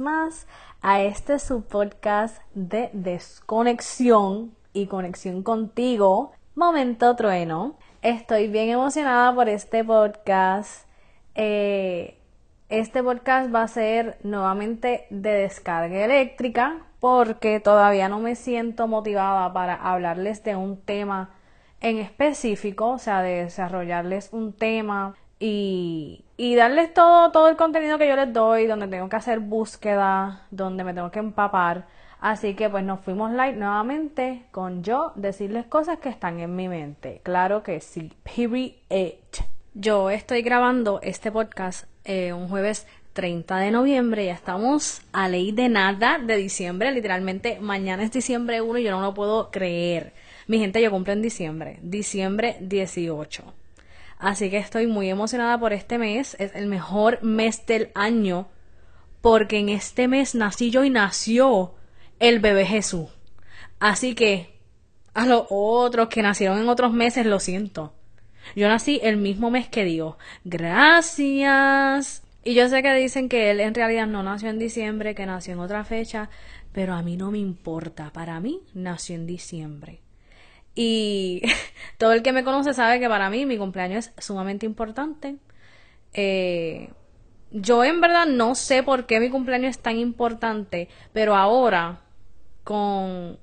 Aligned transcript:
más 0.00 0.48
a 0.82 1.02
este 1.02 1.38
su 1.38 1.62
podcast 1.62 2.42
de 2.54 2.90
desconexión 2.92 4.52
y 4.72 4.86
conexión 4.86 5.42
contigo, 5.42 6.32
Momento 6.54 7.14
Trueno. 7.14 7.76
Estoy 8.02 8.48
bien 8.48 8.70
emocionada 8.70 9.34
por 9.34 9.48
este 9.48 9.84
podcast. 9.84 10.86
Eh, 11.34 12.18
este 12.70 13.02
podcast 13.02 13.54
va 13.54 13.62
a 13.62 13.68
ser 13.68 14.18
nuevamente 14.22 15.06
de 15.10 15.30
descarga 15.30 16.04
eléctrica 16.04 16.78
porque 16.98 17.60
todavía 17.60 18.08
no 18.08 18.20
me 18.20 18.34
siento 18.34 18.88
motivada 18.88 19.52
para 19.52 19.74
hablarles 19.74 20.42
de 20.44 20.56
un 20.56 20.80
tema 20.80 21.30
en 21.80 21.98
específico, 21.98 22.88
o 22.88 22.98
sea, 22.98 23.22
de 23.22 23.44
desarrollarles 23.44 24.30
un 24.32 24.52
tema 24.52 25.14
y, 25.40 26.24
y 26.36 26.54
darles 26.54 26.94
todo, 26.94 27.32
todo 27.32 27.48
el 27.48 27.56
contenido 27.56 27.98
que 27.98 28.06
yo 28.06 28.14
les 28.14 28.32
doy, 28.32 28.66
donde 28.66 28.86
tengo 28.86 29.08
que 29.08 29.16
hacer 29.16 29.40
búsqueda, 29.40 30.46
donde 30.50 30.84
me 30.84 30.94
tengo 30.94 31.10
que 31.10 31.18
empapar. 31.18 31.86
Así 32.20 32.54
que 32.54 32.68
pues 32.68 32.84
nos 32.84 33.00
fuimos 33.00 33.30
live 33.32 33.54
nuevamente 33.54 34.44
con 34.50 34.84
yo 34.84 35.12
decirles 35.14 35.64
cosas 35.66 35.98
que 35.98 36.10
están 36.10 36.38
en 36.38 36.54
mi 36.54 36.68
mente. 36.68 37.20
Claro 37.22 37.62
que 37.62 37.80
sí. 37.80 38.12
Period. 38.22 38.74
Yo 39.72 40.10
estoy 40.10 40.42
grabando 40.42 41.00
este 41.02 41.32
podcast 41.32 41.86
eh, 42.04 42.32
un 42.34 42.48
jueves 42.48 42.86
30 43.14 43.56
de 43.56 43.70
noviembre. 43.70 44.26
Ya 44.26 44.34
estamos 44.34 45.00
a 45.12 45.28
ley 45.28 45.52
de 45.52 45.70
nada 45.70 46.18
de 46.18 46.36
diciembre. 46.36 46.92
Literalmente 46.92 47.58
mañana 47.60 48.02
es 48.02 48.12
diciembre 48.12 48.60
1 48.60 48.78
y 48.80 48.84
yo 48.84 48.90
no 48.90 49.00
lo 49.00 49.14
puedo 49.14 49.50
creer. 49.50 50.12
Mi 50.46 50.58
gente, 50.58 50.82
yo 50.82 50.90
cumplo 50.90 51.14
en 51.14 51.22
diciembre. 51.22 51.78
Diciembre 51.82 52.56
18. 52.60 53.59
Así 54.20 54.50
que 54.50 54.58
estoy 54.58 54.86
muy 54.86 55.08
emocionada 55.08 55.58
por 55.58 55.72
este 55.72 55.96
mes. 55.96 56.36
Es 56.38 56.54
el 56.54 56.66
mejor 56.66 57.22
mes 57.22 57.66
del 57.66 57.90
año. 57.94 58.48
Porque 59.22 59.58
en 59.58 59.70
este 59.70 60.08
mes 60.08 60.34
nací 60.34 60.70
yo 60.70 60.84
y 60.84 60.90
nació 60.90 61.74
el 62.18 62.38
bebé 62.38 62.66
Jesús. 62.66 63.08
Así 63.80 64.14
que 64.14 64.60
a 65.14 65.26
los 65.26 65.46
otros 65.48 66.08
que 66.08 66.22
nacieron 66.22 66.58
en 66.58 66.68
otros 66.68 66.92
meses, 66.92 67.26
lo 67.26 67.40
siento. 67.40 67.94
Yo 68.54 68.68
nací 68.68 69.00
el 69.02 69.16
mismo 69.16 69.50
mes 69.50 69.68
que 69.68 69.84
Dios. 69.84 70.16
Gracias. 70.44 72.22
Y 72.44 72.54
yo 72.54 72.68
sé 72.68 72.82
que 72.82 72.94
dicen 72.94 73.28
que 73.28 73.50
él 73.50 73.60
en 73.60 73.74
realidad 73.74 74.06
no 74.06 74.22
nació 74.22 74.50
en 74.50 74.58
diciembre, 74.58 75.14
que 75.14 75.26
nació 75.26 75.54
en 75.54 75.60
otra 75.60 75.84
fecha, 75.84 76.30
pero 76.72 76.94
a 76.94 77.02
mí 77.02 77.16
no 77.16 77.30
me 77.30 77.38
importa. 77.38 78.12
Para 78.12 78.38
mí 78.40 78.60
nació 78.74 79.16
en 79.16 79.26
diciembre. 79.26 79.99
Y 80.82 81.42
todo 81.98 82.14
el 82.14 82.22
que 82.22 82.32
me 82.32 82.42
conoce 82.42 82.72
sabe 82.72 83.00
que 83.00 83.08
para 83.10 83.28
mí 83.28 83.44
mi 83.44 83.58
cumpleaños 83.58 84.12
es 84.16 84.24
sumamente 84.24 84.64
importante. 84.64 85.36
Eh, 86.14 86.88
yo 87.50 87.84
en 87.84 88.00
verdad 88.00 88.24
no 88.24 88.54
sé 88.54 88.82
por 88.82 89.04
qué 89.04 89.20
mi 89.20 89.28
cumpleaños 89.28 89.76
es 89.76 89.78
tan 89.80 89.98
importante, 89.98 90.88
pero 91.12 91.36
ahora 91.36 92.00
con, 92.64 93.38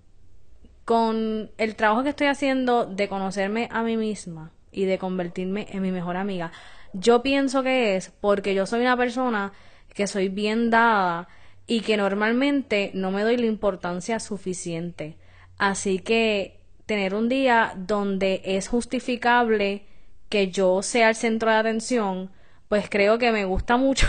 con 0.83 1.51
el 1.59 1.75
trabajo 1.75 2.01
que 2.01 2.09
estoy 2.09 2.25
haciendo 2.25 2.87
de 2.87 3.07
conocerme 3.07 3.69
a 3.71 3.83
mí 3.83 3.97
misma 3.97 4.51
y 4.71 4.85
de 4.85 4.97
convertirme 4.97 5.67
en 5.69 5.83
mi 5.83 5.91
mejor 5.91 6.17
amiga, 6.17 6.51
yo 6.93 7.21
pienso 7.21 7.61
que 7.61 7.97
es 7.97 8.11
porque 8.19 8.55
yo 8.55 8.65
soy 8.65 8.81
una 8.81 8.97
persona 8.97 9.53
que 9.93 10.07
soy 10.07 10.29
bien 10.29 10.71
dada 10.71 11.27
y 11.67 11.81
que 11.81 11.97
normalmente 11.97 12.89
no 12.95 13.11
me 13.11 13.21
doy 13.21 13.37
la 13.37 13.45
importancia 13.45 14.19
suficiente. 14.19 15.17
Así 15.59 15.99
que 15.99 16.56
tener 16.87 17.13
un 17.13 17.29
día 17.29 17.73
donde 17.75 18.41
es 18.43 18.67
justificable 18.67 19.85
que 20.29 20.49
yo 20.49 20.81
sea 20.81 21.09
el 21.09 21.15
centro 21.15 21.51
de 21.51 21.57
atención, 21.57 22.31
pues 22.69 22.89
creo 22.89 23.19
que 23.19 23.31
me 23.31 23.45
gusta 23.45 23.77
mucho. 23.77 24.07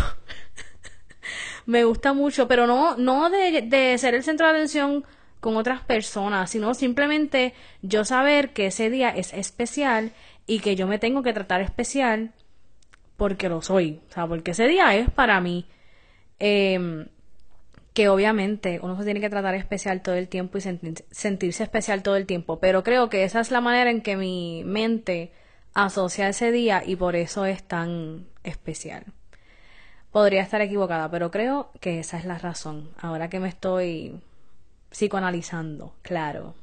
me 1.67 1.85
gusta 1.85 2.15
mucho, 2.15 2.49
pero 2.49 2.67
no, 2.67 2.97
no 2.97 3.29
de, 3.29 3.63
de 3.63 3.99
ser 3.99 4.15
el 4.15 4.23
centro 4.23 4.47
de 4.47 4.55
atención 4.55 5.05
con 5.41 5.57
otras 5.57 5.83
personas, 5.83 6.51
sino 6.51 6.73
simplemente 6.73 7.53
yo 7.83 8.05
saber 8.05 8.53
que 8.53 8.67
ese 8.67 8.91
día 8.91 9.11
es 9.11 9.33
especial 9.35 10.13
y 10.47 10.61
que 10.61 10.75
yo 10.75 10.87
me 10.87 10.99
tengo 10.99 11.23
que 11.23 11.33
tratar 11.33 11.61
especial 11.61 12.33
porque 13.17 13.49
lo 13.49 13.61
soy, 13.61 14.01
o 14.09 14.13
sea, 14.13 14.27
porque 14.27 14.53
ese 14.53 14.69
día 14.69 14.95
es 14.95 15.11
para 15.11 15.41
mí. 15.41 15.67
Em, 16.39 17.09
que 17.99 18.09
obviamente 18.09 18.79
uno 18.81 18.97
se 18.97 19.03
tiene 19.03 19.19
que 19.19 19.29
tratar 19.29 19.57
especial 19.57 20.03
todo 20.03 20.15
el 20.15 20.29
tiempo 20.29 20.57
y 20.57 20.61
sentirse 20.61 21.65
especial 21.65 22.05
todo 22.05 22.15
el 22.15 22.27
tiempo, 22.27 22.61
pero 22.61 22.85
creo 22.85 23.11
que 23.11 23.25
esa 23.25 23.41
es 23.41 23.51
la 23.51 23.61
manera 23.61 23.91
en 23.91 24.03
que 24.03 24.17
mi 24.17 24.63
mente 24.65 25.33
asocia 25.75 26.29
ese 26.29 26.53
día 26.53 26.85
y 26.87 26.95
por 26.95 27.17
eso 27.17 27.45
es 27.45 27.65
tan 27.65 28.29
especial. 28.45 29.05
Podría 30.13 30.43
estar 30.43 30.61
equivocada, 30.61 31.11
pero 31.11 31.33
creo 31.33 31.73
que 31.81 31.99
esa 31.99 32.19
es 32.19 32.25
la 32.25 32.39
razón. 32.39 32.91
Ahora 33.01 33.29
que 33.29 33.41
me 33.41 33.49
estoy 33.49 34.21
psicoanalizando, 34.91 35.97
claro. 36.03 36.55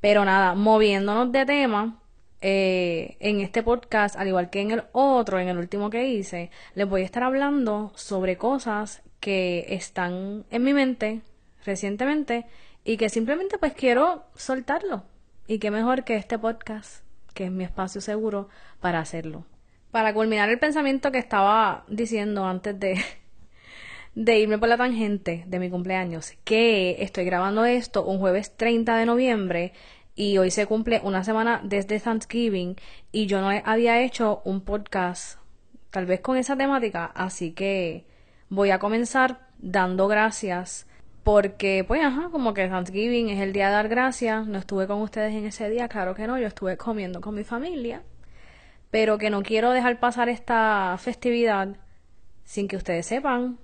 Pero 0.00 0.24
nada, 0.24 0.54
moviéndonos 0.54 1.30
de 1.30 1.44
tema, 1.44 2.00
eh, 2.40 3.16
en 3.20 3.40
este 3.40 3.62
podcast, 3.62 4.16
al 4.16 4.28
igual 4.28 4.50
que 4.50 4.60
en 4.60 4.70
el 4.70 4.84
otro, 4.92 5.40
en 5.40 5.48
el 5.48 5.58
último 5.58 5.90
que 5.90 6.08
hice, 6.08 6.50
les 6.74 6.88
voy 6.88 7.02
a 7.02 7.04
estar 7.04 7.24
hablando 7.24 7.92
sobre 7.96 8.36
cosas 8.36 9.02
que 9.20 9.66
están 9.70 10.44
en 10.50 10.62
mi 10.62 10.72
mente 10.72 11.22
recientemente 11.64 12.46
y 12.84 12.96
que 12.96 13.08
simplemente 13.08 13.58
pues 13.58 13.72
quiero 13.74 14.24
soltarlo. 14.36 15.04
Y 15.46 15.58
qué 15.58 15.70
mejor 15.70 16.04
que 16.04 16.16
este 16.16 16.38
podcast, 16.38 17.02
que 17.34 17.46
es 17.46 17.50
mi 17.50 17.64
espacio 17.64 18.00
seguro, 18.00 18.48
para 18.80 19.00
hacerlo. 19.00 19.44
Para 19.90 20.14
culminar 20.14 20.48
el 20.48 20.58
pensamiento 20.58 21.10
que 21.10 21.18
estaba 21.18 21.84
diciendo 21.88 22.44
antes 22.44 22.78
de, 22.78 23.02
de 24.14 24.38
irme 24.38 24.58
por 24.58 24.68
la 24.68 24.76
tangente 24.76 25.44
de 25.46 25.58
mi 25.58 25.70
cumpleaños, 25.70 26.34
que 26.44 27.02
estoy 27.02 27.24
grabando 27.24 27.64
esto 27.64 28.04
un 28.04 28.18
jueves 28.18 28.56
30 28.56 28.96
de 28.96 29.06
noviembre 29.06 29.72
y 30.18 30.36
hoy 30.36 30.50
se 30.50 30.66
cumple 30.66 31.00
una 31.04 31.22
semana 31.22 31.60
desde 31.62 32.00
Thanksgiving 32.00 32.74
y 33.12 33.26
yo 33.26 33.40
no 33.40 33.50
había 33.64 34.02
hecho 34.02 34.42
un 34.44 34.62
podcast 34.62 35.38
tal 35.90 36.06
vez 36.06 36.20
con 36.20 36.36
esa 36.36 36.56
temática, 36.56 37.04
así 37.14 37.52
que 37.52 38.04
voy 38.48 38.72
a 38.72 38.80
comenzar 38.80 39.46
dando 39.58 40.08
gracias 40.08 40.88
porque 41.22 41.84
pues 41.86 42.02
ajá, 42.02 42.30
como 42.32 42.52
que 42.52 42.66
Thanksgiving 42.66 43.28
es 43.28 43.40
el 43.40 43.52
día 43.52 43.68
de 43.68 43.74
dar 43.74 43.88
gracias, 43.88 44.44
no 44.48 44.58
estuve 44.58 44.88
con 44.88 45.00
ustedes 45.02 45.32
en 45.34 45.46
ese 45.46 45.70
día, 45.70 45.86
claro 45.86 46.16
que 46.16 46.26
no, 46.26 46.36
yo 46.36 46.48
estuve 46.48 46.76
comiendo 46.76 47.20
con 47.20 47.36
mi 47.36 47.44
familia, 47.44 48.02
pero 48.90 49.18
que 49.18 49.30
no 49.30 49.44
quiero 49.44 49.70
dejar 49.70 50.00
pasar 50.00 50.28
esta 50.28 50.96
festividad 50.98 51.76
sin 52.42 52.66
que 52.66 52.76
ustedes 52.76 53.06
sepan 53.06 53.58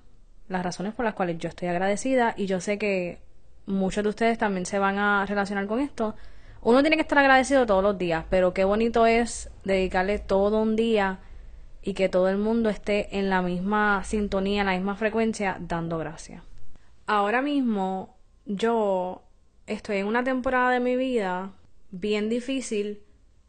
las 0.47 0.63
razones 0.63 0.95
por 0.95 1.05
las 1.05 1.15
cuales 1.15 1.37
yo 1.39 1.49
estoy 1.49 1.67
agradecida 1.67 2.33
y 2.37 2.47
yo 2.47 2.61
sé 2.61 2.79
que 2.79 3.19
muchos 3.67 4.05
de 4.05 4.11
ustedes 4.11 4.39
también 4.39 4.67
se 4.67 4.79
van 4.79 4.99
a 4.99 5.27
relacionar 5.27 5.67
con 5.67 5.81
esto 5.81 6.15
uno 6.65 6.81
tiene 6.81 6.97
que 6.97 7.03
estar 7.03 7.19
agradecido 7.19 7.67
todos 7.67 7.83
los 7.83 7.99
días, 7.99 8.25
pero 8.31 8.55
qué 8.55 8.65
bonito 8.65 9.07
es 9.07 9.51
dedicarle 9.65 10.19
todo 10.19 10.63
un 10.63 10.77
día 10.77 11.21
y 11.83 11.93
que 11.93 12.09
todo 12.09 12.31
el 12.31 12.39
mundo 12.39 12.71
esté 12.71 13.19
en 13.19 13.29
la 13.29 13.43
misma 13.43 14.03
sintonía, 14.05 14.63
en 14.63 14.67
la 14.67 14.73
misma 14.73 14.97
frecuencia, 14.97 15.59
dando 15.61 15.99
gracias. 15.99 16.43
Ahora 17.07 17.43
mismo 17.43 18.17
yo 18.47 19.23
estoy 19.67 19.99
en 19.99 20.07
una 20.07 20.25
temporada 20.25 20.71
de 20.71 20.81
mi 20.81 20.97
vida 20.97 21.53
bien 21.91 22.31
difícil, 22.31 23.03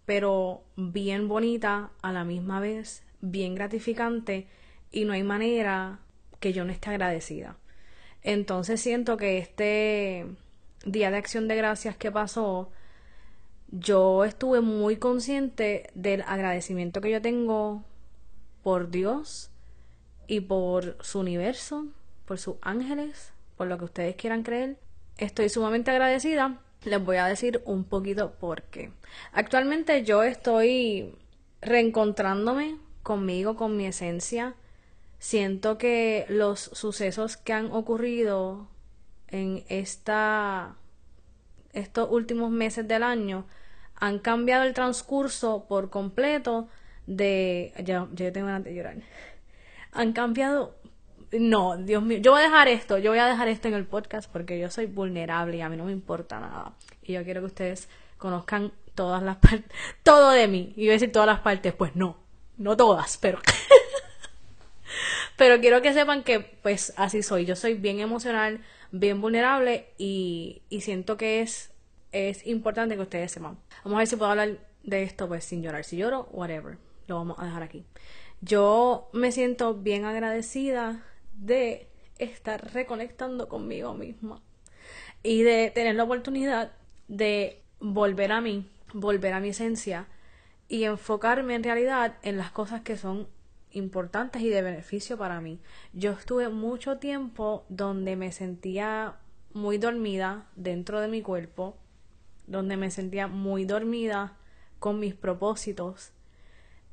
pero 0.05 0.63
bien 0.75 1.29
bonita 1.29 1.91
a 2.01 2.11
la 2.11 2.25
misma 2.25 2.59
vez, 2.59 3.03
bien 3.21 3.55
gratificante 3.55 4.47
y 4.91 5.05
no 5.05 5.13
hay 5.13 5.23
manera 5.23 5.99
que 6.41 6.51
yo 6.51 6.65
no 6.65 6.73
esté 6.73 6.89
agradecida. 6.89 7.55
Entonces 8.23 8.81
siento 8.81 9.15
que 9.15 9.37
este 9.37 10.25
día 10.85 11.11
de 11.11 11.17
acción 11.17 11.47
de 11.47 11.55
gracias 11.55 11.95
que 11.95 12.11
pasó 12.11 12.71
yo 13.69 14.23
estuve 14.23 14.61
muy 14.61 14.97
consciente 14.97 15.89
del 15.95 16.21
agradecimiento 16.21 17.01
que 17.01 17.11
yo 17.11 17.21
tengo 17.21 17.83
por 18.63 18.89
Dios 18.89 19.51
y 20.27 20.41
por 20.41 20.97
su 21.01 21.19
universo, 21.19 21.87
por 22.25 22.39
sus 22.39 22.55
ángeles, 22.61 23.33
por 23.57 23.67
lo 23.67 23.77
que 23.77 23.85
ustedes 23.85 24.15
quieran 24.15 24.43
creer. 24.43 24.77
Estoy 25.17 25.49
sumamente 25.49 25.91
agradecida. 25.91 26.59
Les 26.83 27.03
voy 27.03 27.17
a 27.17 27.25
decir 27.25 27.61
un 27.65 27.83
poquito 27.83 28.33
por 28.33 28.63
qué. 28.63 28.91
Actualmente 29.31 30.03
yo 30.03 30.23
estoy 30.23 31.15
reencontrándome 31.61 32.77
conmigo, 33.03 33.55
con 33.55 33.77
mi 33.77 33.85
esencia. 33.85 34.55
Siento 35.19 35.77
que 35.77 36.25
los 36.29 36.59
sucesos 36.59 37.37
que 37.37 37.53
han 37.53 37.71
ocurrido 37.71 38.67
en 39.27 39.63
esta 39.69 40.75
estos 41.75 42.09
últimos 42.09 42.51
meses 42.51 42.87
del 42.87 43.03
año 43.03 43.45
han 43.95 44.19
cambiado 44.19 44.63
el 44.63 44.73
transcurso 44.73 45.65
por 45.67 45.89
completo 45.89 46.67
de... 47.07 47.73
Ya, 47.83 48.07
ya 48.13 48.31
tengo 48.31 48.47
ganas 48.47 48.63
de 48.63 48.73
llorar. 48.73 48.95
Han 49.91 50.13
cambiado... 50.13 50.75
No, 51.31 51.77
Dios 51.77 52.03
mío, 52.03 52.19
yo 52.19 52.31
voy 52.31 52.41
a 52.41 52.45
dejar 52.45 52.67
esto, 52.67 52.97
yo 52.97 53.11
voy 53.11 53.19
a 53.19 53.25
dejar 53.25 53.47
esto 53.47 53.67
en 53.67 53.73
el 53.73 53.85
podcast 53.85 54.31
porque 54.31 54.59
yo 54.59 54.69
soy 54.69 54.85
vulnerable 54.85 55.57
y 55.57 55.61
a 55.61 55.69
mí 55.69 55.75
no 55.75 55.85
me 55.85 55.91
importa 55.91 56.39
nada. 56.39 56.73
Y 57.03 57.13
yo 57.13 57.23
quiero 57.23 57.41
que 57.41 57.47
ustedes 57.47 57.89
conozcan 58.17 58.71
todas 58.93 59.21
las 59.21 59.37
partes, 59.37 59.65
todo 60.03 60.31
de 60.31 60.47
mí. 60.47 60.73
Y 60.75 60.81
voy 60.81 60.89
a 60.89 60.93
decir 60.93 61.11
todas 61.11 61.27
las 61.27 61.39
partes, 61.39 61.73
pues 61.73 61.95
no, 61.95 62.17
No 62.57 62.77
todas, 62.77 63.17
pero... 63.17 63.39
pero 65.37 65.59
quiero 65.59 65.81
que 65.81 65.93
sepan 65.93 66.23
que 66.23 66.39
pues 66.39 66.93
así 66.97 67.23
soy. 67.23 67.45
Yo 67.45 67.55
soy 67.55 67.73
bien 67.75 67.99
emocional, 67.99 68.61
bien 68.91 69.21
vulnerable 69.21 69.87
y, 69.97 70.61
y 70.69 70.81
siento 70.81 71.17
que 71.17 71.41
es, 71.41 71.71
es 72.11 72.45
importante 72.47 72.95
que 72.95 73.01
ustedes 73.01 73.31
sepan. 73.31 73.57
Vamos 73.83 73.97
a 73.97 73.99
ver 73.99 74.07
si 74.07 74.15
puedo 74.15 74.31
hablar 74.31 74.59
de 74.83 75.03
esto 75.03 75.27
pues 75.27 75.45
sin 75.45 75.61
llorar. 75.61 75.83
Si 75.83 75.97
lloro, 75.97 76.29
whatever. 76.31 76.77
Lo 77.07 77.15
vamos 77.15 77.37
a 77.39 77.45
dejar 77.45 77.63
aquí. 77.63 77.85
Yo 78.41 79.09
me 79.13 79.31
siento 79.31 79.73
bien 79.75 80.05
agradecida 80.05 81.03
de 81.33 81.87
estar 82.17 82.73
reconectando 82.73 83.49
conmigo 83.49 83.93
misma 83.93 84.41
y 85.23 85.43
de 85.43 85.71
tener 85.71 85.95
la 85.95 86.03
oportunidad 86.03 86.71
de 87.07 87.61
volver 87.79 88.31
a 88.31 88.41
mí, 88.41 88.69
volver 88.93 89.33
a 89.33 89.39
mi 89.39 89.49
esencia 89.49 90.07
y 90.67 90.83
enfocarme 90.83 91.55
en 91.55 91.63
realidad 91.63 92.17
en 92.23 92.37
las 92.37 92.51
cosas 92.51 92.81
que 92.81 92.97
son 92.97 93.27
importantes 93.75 94.41
y 94.41 94.49
de 94.49 94.61
beneficio 94.61 95.17
para 95.17 95.41
mí. 95.41 95.59
Yo 95.93 96.11
estuve 96.11 96.49
mucho 96.49 96.97
tiempo 96.97 97.65
donde 97.69 98.15
me 98.15 98.31
sentía 98.31 99.17
muy 99.53 99.77
dormida 99.77 100.47
dentro 100.55 101.01
de 101.01 101.07
mi 101.07 101.21
cuerpo, 101.21 101.77
donde 102.47 102.77
me 102.77 102.89
sentía 102.89 103.27
muy 103.27 103.65
dormida 103.65 104.37
con 104.79 104.99
mis 104.99 105.13
propósitos 105.13 106.11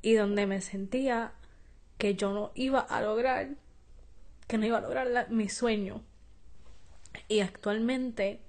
y 0.02 0.14
donde 0.14 0.46
me 0.46 0.61
sentía 0.61 1.32
que 1.99 2.14
yo 2.17 2.32
no 2.32 2.50
iba 2.55 2.81
a 2.81 3.00
lograr, 3.00 3.50
que 4.49 4.58
no 4.58 4.67
iba 4.67 4.78
a 4.78 4.81
lograr 4.81 5.31
mi 5.31 5.49
sueño. 5.49 6.02
Y 7.28 7.40
actualmente, 7.40 8.40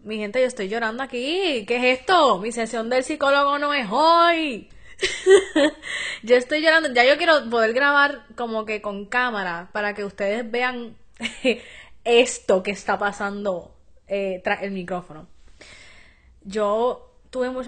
mi 0.00 0.18
gente, 0.18 0.40
yo 0.40 0.46
estoy 0.46 0.68
llorando 0.68 1.02
aquí. 1.02 1.64
¿Qué 1.66 1.76
es 1.76 2.00
esto? 2.00 2.38
Mi 2.38 2.50
sesión 2.50 2.88
del 2.88 3.04
psicólogo 3.04 3.58
no 3.58 3.72
es 3.72 3.86
hoy. 3.90 4.68
yo 6.22 6.36
estoy 6.36 6.62
llorando. 6.62 6.92
Ya 6.92 7.04
yo 7.04 7.16
quiero 7.16 7.48
poder 7.50 7.72
grabar 7.72 8.26
como 8.36 8.64
que 8.64 8.80
con 8.80 9.06
cámara 9.06 9.70
para 9.72 9.94
que 9.94 10.04
ustedes 10.04 10.50
vean 10.50 10.96
esto 12.04 12.62
que 12.62 12.70
está 12.70 12.98
pasando 12.98 13.74
eh, 14.08 14.40
tras 14.44 14.62
el 14.62 14.72
micrófono. 14.72 15.26
Yo 16.44 17.12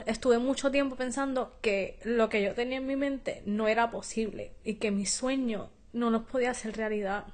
estuve 0.06 0.38
mucho 0.38 0.70
tiempo 0.70 0.96
pensando 0.96 1.52
que 1.62 1.98
lo 2.04 2.28
que 2.28 2.42
yo 2.42 2.54
tenía 2.54 2.78
en 2.78 2.86
mi 2.86 2.96
mente 2.96 3.42
no 3.46 3.66
era 3.68 3.90
posible 3.90 4.52
y 4.62 4.74
que 4.74 4.90
mi 4.90 5.06
sueño 5.06 5.70
no 5.92 6.10
los 6.10 6.24
podía 6.24 6.50
hacer 6.50 6.76
realidad. 6.76 7.24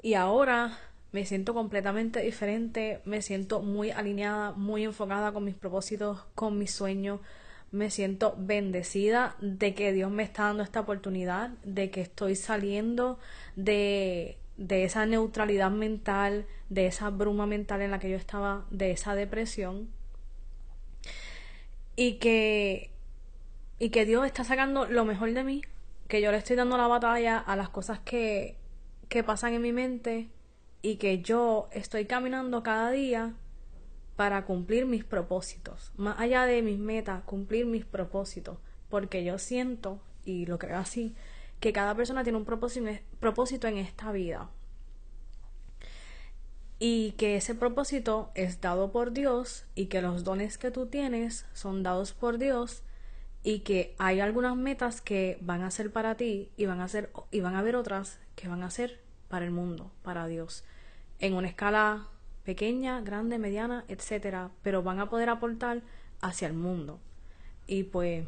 Y 0.00 0.14
ahora 0.14 0.78
me 1.12 1.26
siento 1.26 1.52
completamente 1.52 2.20
diferente, 2.20 3.00
me 3.04 3.20
siento 3.20 3.60
muy 3.60 3.90
alineada, 3.90 4.52
muy 4.52 4.84
enfocada 4.84 5.32
con 5.32 5.44
mis 5.44 5.54
propósitos, 5.54 6.24
con 6.34 6.56
mis 6.56 6.70
sueños. 6.70 7.20
Me 7.72 7.90
siento 7.90 8.34
bendecida 8.36 9.36
de 9.40 9.74
que 9.74 9.92
Dios 9.92 10.10
me 10.10 10.22
está 10.22 10.44
dando 10.44 10.62
esta 10.62 10.80
oportunidad, 10.80 11.50
de 11.64 11.90
que 11.90 12.00
estoy 12.00 12.34
saliendo 12.34 13.18
de, 13.56 14.38
de 14.56 14.84
esa 14.84 15.06
neutralidad 15.06 15.70
mental, 15.70 16.46
de 16.68 16.86
esa 16.86 17.10
bruma 17.10 17.46
mental 17.46 17.80
en 17.82 17.92
la 17.92 17.98
que 17.98 18.10
yo 18.10 18.16
estaba, 18.16 18.66
de 18.70 18.90
esa 18.90 19.14
depresión. 19.14 19.88
Y 21.96 22.14
que, 22.14 22.90
y 23.78 23.90
que 23.90 24.04
Dios 24.04 24.26
está 24.26 24.44
sacando 24.44 24.86
lo 24.86 25.04
mejor 25.04 25.32
de 25.32 25.44
mí, 25.44 25.62
que 26.08 26.20
yo 26.20 26.32
le 26.32 26.38
estoy 26.38 26.56
dando 26.56 26.76
la 26.76 26.88
batalla 26.88 27.38
a 27.38 27.56
las 27.56 27.68
cosas 27.68 28.00
que, 28.00 28.56
que 29.08 29.22
pasan 29.22 29.54
en 29.54 29.62
mi 29.62 29.72
mente 29.72 30.28
y 30.82 30.96
que 30.96 31.20
yo 31.20 31.68
estoy 31.72 32.06
caminando 32.06 32.62
cada 32.62 32.90
día 32.90 33.34
para 34.16 34.44
cumplir 34.44 34.86
mis 34.86 35.04
propósitos, 35.04 35.92
más 35.96 36.18
allá 36.18 36.44
de 36.44 36.62
mis 36.62 36.78
metas, 36.78 37.22
cumplir 37.24 37.66
mis 37.66 37.84
propósitos, 37.84 38.58
porque 38.88 39.24
yo 39.24 39.38
siento, 39.38 40.00
y 40.24 40.46
lo 40.46 40.58
creo 40.58 40.78
así, 40.78 41.14
que 41.60 41.72
cada 41.72 41.94
persona 41.94 42.24
tiene 42.24 42.38
un 42.38 42.44
propósito, 42.44 43.68
en 43.68 43.78
esta 43.78 44.10
vida. 44.12 44.50
Y 46.78 47.12
que 47.12 47.36
ese 47.36 47.54
propósito 47.54 48.30
es 48.34 48.60
dado 48.62 48.90
por 48.90 49.12
Dios 49.12 49.66
y 49.74 49.86
que 49.86 50.00
los 50.00 50.24
dones 50.24 50.56
que 50.56 50.70
tú 50.70 50.86
tienes 50.86 51.44
son 51.52 51.82
dados 51.82 52.14
por 52.14 52.38
Dios 52.38 52.82
y 53.42 53.60
que 53.60 53.94
hay 53.98 54.20
algunas 54.20 54.56
metas 54.56 55.02
que 55.02 55.36
van 55.42 55.62
a 55.62 55.70
ser 55.70 55.92
para 55.92 56.16
ti 56.16 56.50
y 56.56 56.64
van 56.64 56.80
a 56.80 56.88
ser 56.88 57.12
y 57.30 57.40
van 57.40 57.54
a 57.54 57.58
haber 57.58 57.76
otras 57.76 58.18
que 58.34 58.48
van 58.48 58.62
a 58.62 58.70
ser 58.70 59.00
para 59.28 59.44
el 59.44 59.50
mundo, 59.50 59.90
para 60.02 60.26
Dios, 60.26 60.64
en 61.18 61.34
una 61.34 61.48
escala 61.48 62.08
pequeña, 62.44 63.00
grande, 63.00 63.38
mediana, 63.38 63.84
etcétera, 63.88 64.50
pero 64.62 64.82
van 64.82 65.00
a 65.00 65.08
poder 65.08 65.28
aportar 65.28 65.82
hacia 66.20 66.48
el 66.48 66.54
mundo. 66.54 66.98
Y 67.66 67.84
pues 67.84 68.26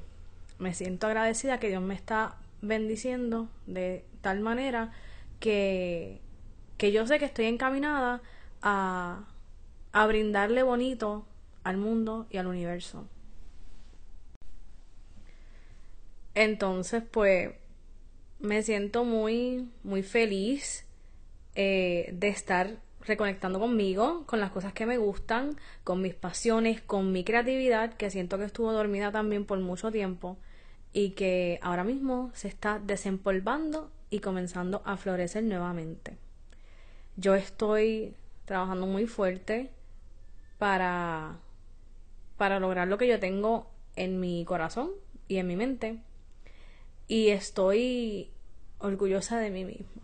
me 0.58 0.74
siento 0.74 1.06
agradecida 1.06 1.58
que 1.58 1.68
Dios 1.68 1.82
me 1.82 1.94
está 1.94 2.36
bendiciendo 2.60 3.48
de 3.66 4.04
tal 4.20 4.40
manera 4.40 4.92
que 5.40 6.20
que 6.82 6.90
yo 6.90 7.06
sé 7.06 7.20
que 7.20 7.26
estoy 7.26 7.44
encaminada 7.44 8.22
a, 8.60 9.28
a 9.92 10.06
brindarle 10.08 10.64
bonito 10.64 11.24
al 11.62 11.76
mundo 11.76 12.26
y 12.28 12.38
al 12.38 12.48
universo. 12.48 13.06
Entonces, 16.34 17.04
pues, 17.08 17.52
me 18.40 18.64
siento 18.64 19.04
muy, 19.04 19.70
muy 19.84 20.02
feliz 20.02 20.84
eh, 21.54 22.10
de 22.14 22.26
estar 22.26 22.80
reconectando 23.04 23.58
conmigo, 23.60 24.24
con 24.26 24.40
las 24.40 24.50
cosas 24.50 24.72
que 24.72 24.86
me 24.86 24.98
gustan, 24.98 25.56
con 25.84 26.00
mis 26.00 26.14
pasiones, 26.14 26.80
con 26.80 27.12
mi 27.12 27.24
creatividad, 27.24 27.94
que 27.94 28.10
siento 28.10 28.38
que 28.38 28.44
estuvo 28.44 28.72
dormida 28.72 29.12
también 29.12 29.44
por 29.44 29.58
mucho 29.58 29.90
tiempo 29.90 30.38
y 30.92 31.10
que 31.10 31.58
ahora 31.62 31.84
mismo 31.84 32.30
se 32.34 32.48
está 32.48 32.78
desempolvando 32.78 33.90
y 34.10 34.20
comenzando 34.20 34.82
a 34.84 34.96
florecer 34.96 35.42
nuevamente. 35.42 36.16
Yo 37.16 37.34
estoy 37.34 38.14
trabajando 38.44 38.86
muy 38.86 39.06
fuerte 39.06 39.70
para, 40.58 41.38
para 42.36 42.60
lograr 42.60 42.88
lo 42.88 42.98
que 42.98 43.08
yo 43.08 43.18
tengo 43.18 43.70
en 43.96 44.20
mi 44.20 44.44
corazón 44.44 44.90
y 45.28 45.38
en 45.38 45.46
mi 45.46 45.56
mente. 45.56 45.98
Y 47.08 47.28
estoy 47.28 48.30
orgullosa 48.78 49.38
de 49.38 49.50
mí 49.50 49.64
misma. 49.64 50.02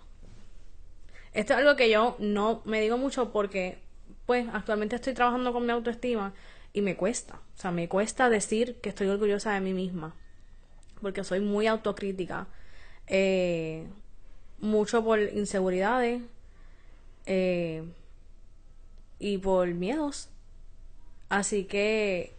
Esto 1.39 1.53
es 1.53 1.61
algo 1.61 1.77
que 1.77 1.89
yo 1.89 2.17
no 2.19 2.63
me 2.65 2.81
digo 2.81 2.99
mucho 2.99 3.31
porque, 3.31 3.79
pues, 4.27 4.49
actualmente 4.53 4.97
estoy 4.97 5.15
trabajando 5.15 5.53
con 5.53 5.65
mi 5.65 5.71
autoestima 5.71 6.35
y 6.73 6.83
me 6.83 6.97
cuesta. 6.97 7.37
O 7.57 7.61
sea, 7.61 7.71
me 7.71 7.89
cuesta 7.89 8.29
decir 8.29 8.75
que 8.81 8.89
estoy 8.89 9.07
orgullosa 9.07 9.53
de 9.53 9.61
mí 9.61 9.73
misma. 9.73 10.17
Porque 11.01 11.23
soy 11.23 11.39
muy 11.39 11.69
autocrítica. 11.69 12.49
Eh, 13.07 13.87
mucho 14.59 15.05
por 15.05 15.21
inseguridades. 15.21 16.23
Eh, 17.27 17.85
y 19.21 19.39
por 19.39 19.69
miedos. 19.69 20.31
Así 21.29 21.67
que, 21.67 22.33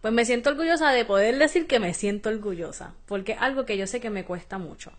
pues 0.00 0.12
me 0.12 0.24
siento 0.24 0.50
orgullosa 0.50 0.90
de 0.90 1.04
poder 1.04 1.38
decir 1.38 1.68
que 1.68 1.78
me 1.78 1.94
siento 1.94 2.30
orgullosa, 2.30 2.94
porque 3.06 3.32
es 3.34 3.38
algo 3.40 3.64
que 3.64 3.76
yo 3.76 3.86
sé 3.86 4.00
que 4.00 4.10
me 4.10 4.24
cuesta 4.24 4.58
mucho. 4.58 4.90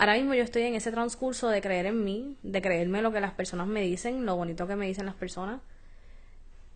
Ahora 0.00 0.14
mismo 0.14 0.32
yo 0.32 0.42
estoy 0.42 0.62
en 0.62 0.74
ese 0.74 0.90
transcurso 0.90 1.50
de 1.50 1.60
creer 1.60 1.84
en 1.84 2.02
mí, 2.02 2.38
de 2.42 2.62
creerme 2.62 3.02
lo 3.02 3.12
que 3.12 3.20
las 3.20 3.34
personas 3.34 3.66
me 3.66 3.82
dicen, 3.82 4.24
lo 4.24 4.34
bonito 4.34 4.66
que 4.66 4.74
me 4.74 4.86
dicen 4.86 5.04
las 5.04 5.14
personas, 5.14 5.60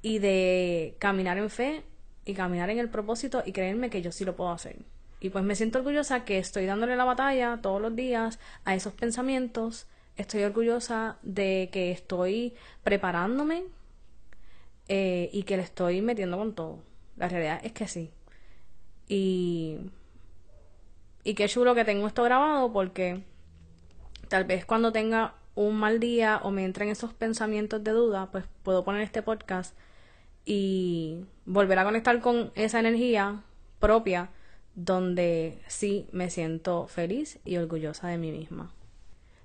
y 0.03 0.19
de 0.19 0.95
caminar 0.99 1.39
en 1.39 1.49
fe 1.49 1.85
y 2.27 2.35
caminar 2.35 2.69
en 2.69 2.79
el 2.79 2.91
propósito 2.91 3.43
y 3.47 3.53
creerme 3.53 3.89
que 3.89 4.03
yo 4.03 4.13
sí 4.13 4.27
lo 4.27 4.37
puedo 4.37 4.51
hacer. 4.51 4.77
Y 5.21 5.31
pues 5.31 5.43
me 5.43 5.55
siento 5.55 5.79
orgullosa 5.79 6.27
que 6.27 6.37
estoy 6.37 6.67
dándole 6.67 6.97
la 6.97 7.05
batalla 7.05 7.61
todos 7.63 7.81
los 7.81 7.97
días 7.97 8.39
a 8.67 8.75
esos 8.75 8.93
pensamientos 8.93 9.87
estoy 10.19 10.43
orgullosa 10.43 11.17
de 11.23 11.71
que 11.73 11.93
estoy 11.93 12.53
preparándome 12.83 13.65
eh, 14.89 15.31
y 15.33 15.45
que 15.45 15.57
le 15.57 15.63
estoy 15.63 16.03
metiendo 16.03 16.37
con 16.37 16.55
todo. 16.55 16.81
La 17.17 17.31
realidad 17.31 17.59
es 17.65 17.73
que 17.73 17.89
sí. 17.89 18.11
Y, 19.09 19.79
y 21.25 21.35
qué 21.35 21.49
chulo 21.49 21.75
que 21.75 21.85
tengo 21.85 22.07
esto 22.07 22.23
grabado 22.23 22.73
porque 22.73 23.23
tal 24.29 24.45
vez 24.45 24.65
cuando 24.65 24.93
tenga 24.93 25.35
un 25.55 25.77
mal 25.77 26.01
día 26.01 26.41
o 26.43 26.51
me 26.51 26.65
entren 26.65 26.89
esos 26.89 27.15
pensamientos 27.15 27.83
de 27.83 27.93
duda, 27.93 28.31
pues 28.31 28.45
puedo 28.63 28.85
poner 28.85 29.03
este 29.03 29.23
podcast 29.23 29.77
y 30.45 31.25
volver 31.47 31.79
a 31.79 31.85
conectar 31.85 32.21
con 32.21 32.53
esa 32.55 32.81
energía 32.81 33.43
propia 33.79 34.31
donde 34.75 35.63
sí 35.67 36.09
me 36.13 36.31
siento 36.31 36.89
feliz 36.89 37.39
y 37.45 37.57
orgullosa 37.57 38.09
de 38.09 38.19
mí 38.19 38.33
misma. 38.33 38.73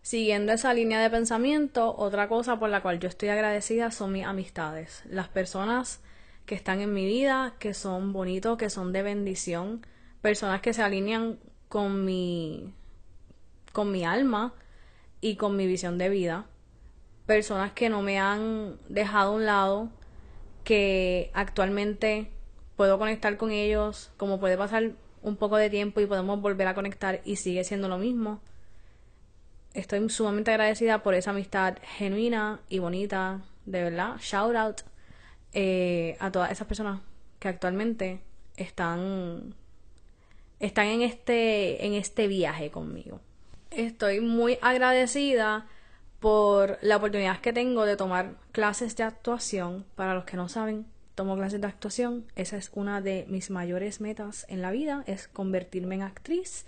Siguiendo 0.01 0.53
esa 0.53 0.73
línea 0.73 1.01
de 1.01 1.09
pensamiento, 1.09 1.95
otra 1.95 2.27
cosa 2.27 2.57
por 2.57 2.69
la 2.69 2.81
cual 2.81 2.99
yo 2.99 3.07
estoy 3.07 3.29
agradecida 3.29 3.91
son 3.91 4.11
mis 4.11 4.25
amistades. 4.25 5.03
Las 5.07 5.27
personas 5.27 6.01
que 6.45 6.55
están 6.55 6.81
en 6.81 6.93
mi 6.93 7.05
vida, 7.05 7.53
que 7.59 7.75
son 7.75 8.11
bonitos, 8.11 8.57
que 8.57 8.71
son 8.71 8.91
de 8.91 9.03
bendición, 9.03 9.85
personas 10.21 10.61
que 10.61 10.73
se 10.73 10.81
alinean 10.81 11.37
con 11.69 12.03
mi 12.03 12.73
con 13.71 13.91
mi 13.91 14.03
alma 14.03 14.53
y 15.21 15.35
con 15.35 15.55
mi 15.55 15.67
visión 15.67 15.97
de 15.97 16.09
vida, 16.09 16.45
personas 17.25 17.71
que 17.71 17.89
no 17.89 18.01
me 18.01 18.19
han 18.19 18.77
dejado 18.89 19.31
a 19.31 19.35
un 19.35 19.45
lado, 19.45 19.89
que 20.63 21.31
actualmente 21.33 22.29
puedo 22.75 22.97
conectar 22.97 23.37
con 23.37 23.51
ellos, 23.51 24.11
como 24.17 24.39
puede 24.39 24.57
pasar 24.57 24.91
un 25.21 25.35
poco 25.35 25.57
de 25.57 25.69
tiempo 25.69 25.99
y 26.01 26.05
podemos 26.05 26.41
volver 26.41 26.67
a 26.67 26.73
conectar 26.73 27.21
y 27.25 27.35
sigue 27.35 27.63
siendo 27.63 27.87
lo 27.87 27.97
mismo. 27.97 28.39
Estoy 29.73 30.09
sumamente 30.09 30.51
agradecida 30.51 31.03
por 31.03 31.13
esa 31.13 31.31
amistad 31.31 31.77
genuina 31.97 32.59
y 32.69 32.79
bonita, 32.79 33.41
de 33.65 33.83
verdad. 33.83 34.17
Shout 34.19 34.55
out 34.55 34.81
eh, 35.53 36.17
a 36.19 36.31
todas 36.31 36.51
esas 36.51 36.67
personas 36.67 37.01
que 37.39 37.49
actualmente 37.49 38.21
están 38.57 39.55
están 40.59 40.87
en 40.87 41.01
este 41.01 41.85
en 41.85 41.93
este 41.93 42.27
viaje 42.27 42.71
conmigo. 42.71 43.19
Estoy 43.71 44.19
muy 44.19 44.57
agradecida 44.61 45.67
por 46.19 46.77
la 46.81 46.97
oportunidad 46.97 47.39
que 47.39 47.53
tengo 47.53 47.85
de 47.85 47.95
tomar 47.95 48.35
clases 48.51 48.95
de 48.95 49.03
actuación. 49.03 49.85
Para 49.95 50.13
los 50.13 50.25
que 50.25 50.37
no 50.37 50.49
saben, 50.49 50.85
tomo 51.15 51.35
clases 51.35 51.61
de 51.61 51.67
actuación. 51.67 52.25
Esa 52.35 52.57
es 52.57 52.71
una 52.73 53.01
de 53.01 53.25
mis 53.29 53.49
mayores 53.49 54.01
metas 54.01 54.45
en 54.49 54.61
la 54.61 54.71
vida, 54.71 55.03
es 55.07 55.27
convertirme 55.27 55.95
en 55.95 56.01
actriz 56.01 56.65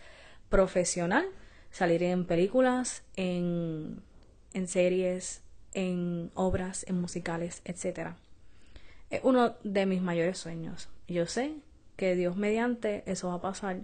profesional, 0.49 1.25
salir 1.69 2.03
en 2.03 2.25
películas, 2.25 3.03
en, 3.15 4.01
en 4.53 4.67
series, 4.67 5.41
en 5.73 6.31
obras, 6.33 6.85
en 6.87 6.99
musicales, 6.99 7.61
etc. 7.65 8.11
Es 9.09 9.21
uno 9.23 9.55
de 9.63 9.85
mis 9.85 10.01
mayores 10.01 10.37
sueños. 10.37 10.89
Yo 11.07 11.25
sé 11.25 11.55
que 11.95 12.15
Dios 12.15 12.35
mediante 12.35 13.03
eso 13.05 13.29
va 13.29 13.35
a 13.35 13.41
pasar. 13.41 13.81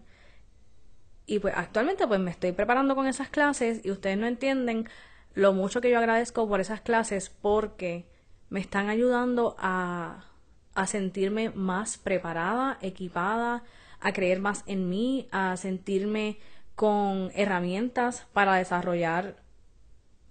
Y 1.26 1.40
pues 1.40 1.54
actualmente 1.58 2.08
pues 2.08 2.20
me 2.20 2.32
estoy 2.32 2.54
preparando 2.54 2.96
con 2.96 3.08
esas 3.08 3.30
clases 3.30 3.82
y 3.84 3.92
ustedes 3.92 4.18
no 4.18 4.28
entienden 4.28 4.88
lo 5.34 5.54
mucho 5.54 5.82
que 5.82 5.90
yo 5.90 5.98
agradezco 5.98 6.48
por 6.48 6.62
esas 6.62 6.82
clases 6.82 7.30
porque 7.30 8.10
me 8.50 8.60
están 8.60 8.90
ayudando 8.90 9.56
a, 9.60 10.26
a 10.74 10.88
sentirme 10.88 11.50
más 11.50 11.98
preparada, 11.98 12.78
equipada, 12.82 13.64
a 14.00 14.14
creer 14.14 14.40
más 14.40 14.64
en 14.68 14.90
mí, 14.90 15.28
a 15.32 15.58
sentirme 15.58 16.38
con 16.76 17.32
herramientas 17.36 18.26
para 18.34 18.56
desarrollar 18.56 19.36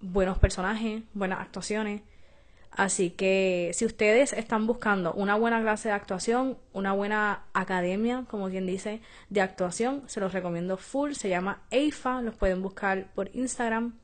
buenos 0.01 0.37
personajes, 0.39 1.03
buenas 1.13 1.41
actuaciones. 1.41 2.01
Así 2.77 3.09
que 3.09 3.71
si 3.73 3.85
ustedes 3.85 4.33
están 4.33 4.67
buscando 4.67 5.11
una 5.13 5.33
buena 5.33 5.59
clase 5.59 5.89
de 5.89 5.95
actuación, 5.95 6.59
una 6.73 6.93
buena 6.93 7.43
academia, 7.53 8.25
como 8.29 8.49
quien 8.49 8.67
dice, 8.67 9.01
de 9.31 9.41
actuación, 9.41 10.03
se 10.05 10.19
los 10.19 10.31
recomiendo 10.31 10.77
full. 10.77 11.13
Se 11.13 11.27
llama 11.27 11.63
EIFA, 11.71 12.21
los 12.21 12.35
pueden 12.35 12.61
buscar 12.61 13.11
por 13.15 13.35
Instagram. 13.35 13.97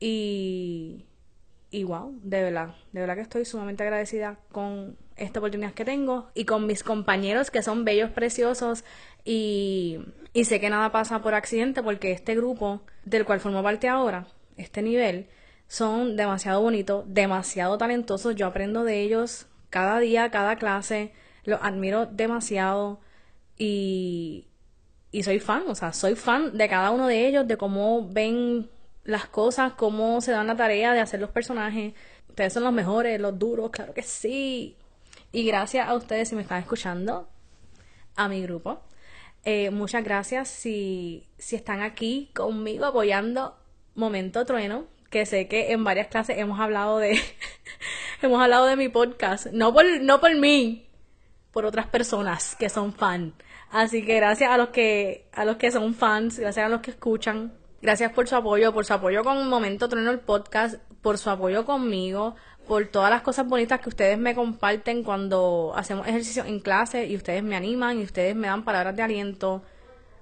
Y, 0.00 1.06
y 1.70 1.84
wow, 1.84 2.14
de 2.22 2.42
verdad, 2.42 2.74
de 2.92 3.00
verdad 3.00 3.14
que 3.14 3.22
estoy 3.22 3.46
sumamente 3.46 3.84
agradecida 3.84 4.38
con 4.52 4.98
esta 5.16 5.38
oportunidad 5.38 5.72
que 5.72 5.86
tengo 5.86 6.28
y 6.34 6.44
con 6.44 6.66
mis 6.66 6.84
compañeros 6.84 7.50
que 7.50 7.62
son 7.62 7.86
bellos, 7.86 8.10
preciosos 8.10 8.84
y, 9.24 9.98
y 10.34 10.44
sé 10.44 10.60
que 10.60 10.68
nada 10.68 10.92
pasa 10.92 11.22
por 11.22 11.32
accidente 11.32 11.82
porque 11.82 12.12
este 12.12 12.34
grupo 12.34 12.82
del 13.06 13.24
cual 13.24 13.40
formo 13.40 13.62
parte 13.62 13.88
ahora, 13.88 14.26
este 14.58 14.82
nivel, 14.82 15.30
son 15.70 16.16
demasiado 16.16 16.60
bonitos, 16.60 17.04
demasiado 17.06 17.78
talentosos. 17.78 18.34
Yo 18.34 18.48
aprendo 18.48 18.82
de 18.82 19.02
ellos 19.02 19.46
cada 19.70 20.00
día, 20.00 20.28
cada 20.32 20.56
clase, 20.56 21.12
los 21.44 21.60
admiro 21.62 22.06
demasiado 22.06 22.98
y, 23.56 24.48
y 25.12 25.22
soy 25.22 25.38
fan, 25.38 25.62
o 25.68 25.76
sea, 25.76 25.92
soy 25.92 26.16
fan 26.16 26.58
de 26.58 26.68
cada 26.68 26.90
uno 26.90 27.06
de 27.06 27.28
ellos, 27.28 27.46
de 27.46 27.56
cómo 27.56 28.08
ven 28.10 28.68
las 29.04 29.26
cosas, 29.26 29.74
cómo 29.74 30.20
se 30.20 30.32
dan 30.32 30.48
la 30.48 30.56
tarea 30.56 30.92
de 30.92 30.98
hacer 30.98 31.20
los 31.20 31.30
personajes. 31.30 31.94
Ustedes 32.28 32.52
son 32.52 32.64
los 32.64 32.72
mejores, 32.72 33.20
los 33.20 33.38
duros, 33.38 33.70
claro 33.70 33.94
que 33.94 34.02
sí. 34.02 34.76
Y 35.30 35.44
gracias 35.44 35.88
a 35.88 35.94
ustedes 35.94 36.30
si 36.30 36.34
me 36.34 36.42
están 36.42 36.58
escuchando, 36.58 37.28
a 38.16 38.28
mi 38.28 38.42
grupo. 38.42 38.80
Eh, 39.44 39.70
muchas 39.70 40.02
gracias 40.02 40.48
si, 40.48 41.28
si 41.38 41.54
están 41.54 41.80
aquí 41.80 42.32
conmigo 42.34 42.86
apoyando 42.86 43.56
Momento 43.94 44.44
Trueno, 44.44 44.88
que 45.10 45.26
sé 45.26 45.48
que 45.48 45.72
en 45.72 45.84
varias 45.84 46.08
clases 46.08 46.38
hemos 46.38 46.60
hablado 46.60 46.98
de 46.98 47.20
hemos 48.22 48.40
hablado 48.40 48.66
de 48.66 48.76
mi 48.76 48.88
podcast, 48.88 49.46
no 49.52 49.72
por 49.74 49.84
no 50.00 50.20
por 50.20 50.34
mí, 50.36 50.86
por 51.52 51.66
otras 51.66 51.86
personas 51.86 52.56
que 52.56 52.68
son 52.68 52.92
fan. 52.94 53.34
Así 53.70 54.04
que 54.04 54.16
gracias 54.16 54.50
a 54.50 54.56
los 54.56 54.70
que 54.70 55.28
a 55.32 55.44
los 55.44 55.56
que 55.56 55.70
son 55.70 55.94
fans, 55.94 56.38
gracias 56.38 56.66
a 56.66 56.68
los 56.68 56.80
que 56.80 56.92
escuchan, 56.92 57.52
Gracias 57.82 58.12
por 58.12 58.28
su 58.28 58.36
apoyo, 58.36 58.74
por 58.74 58.84
su 58.84 58.92
apoyo 58.92 59.24
con 59.24 59.48
Momento 59.48 59.88
Trueno 59.88 60.10
el 60.10 60.20
podcast, 60.20 60.74
por 61.00 61.16
su 61.16 61.30
apoyo 61.30 61.64
conmigo, 61.64 62.36
por 62.68 62.86
todas 62.88 63.08
las 63.08 63.22
cosas 63.22 63.48
bonitas 63.48 63.80
que 63.80 63.88
ustedes 63.88 64.18
me 64.18 64.34
comparten 64.34 65.02
cuando 65.02 65.72
hacemos 65.74 66.06
ejercicio 66.06 66.44
en 66.44 66.60
clase 66.60 67.06
y 67.06 67.16
ustedes 67.16 67.42
me 67.42 67.56
animan 67.56 67.98
y 67.98 68.02
ustedes 68.02 68.36
me 68.36 68.48
dan 68.48 68.64
palabras 68.64 68.94
de 68.96 69.02
aliento. 69.02 69.62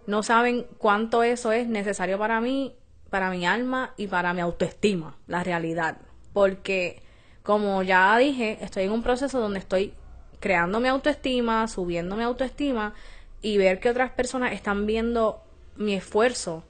No 0.07 0.23
saben 0.23 0.67
cuánto 0.79 1.25
eso 1.25 1.51
es 1.51 1.67
necesario 1.67 2.17
para 2.17 2.41
mí, 2.41 2.77
para 3.11 3.31
mi 3.31 3.47
alma 3.47 3.95
y 3.97 4.07
para 4.07 4.35
mi 4.35 4.41
autoestima, 4.41 5.17
la 5.27 5.43
realidad. 5.43 5.99
Porque, 6.33 7.03
como 7.43 7.83
ya 7.83 8.17
dije, 8.19 8.59
estoy 8.61 8.85
en 8.85 8.93
un 8.93 9.03
proceso 9.03 9.41
donde 9.41 9.59
estoy 9.59 9.95
creando 10.41 10.81
mi 10.81 10.89
autoestima, 10.89 11.67
subiendo 11.69 12.17
mi 12.17 12.23
autoestima 12.23 12.95
y 13.43 13.57
ver 13.57 13.81
que 13.81 13.91
otras 13.91 14.11
personas 14.13 14.53
están 14.53 14.87
viendo 14.87 15.43
mi 15.77 15.95
esfuerzo 15.95 16.65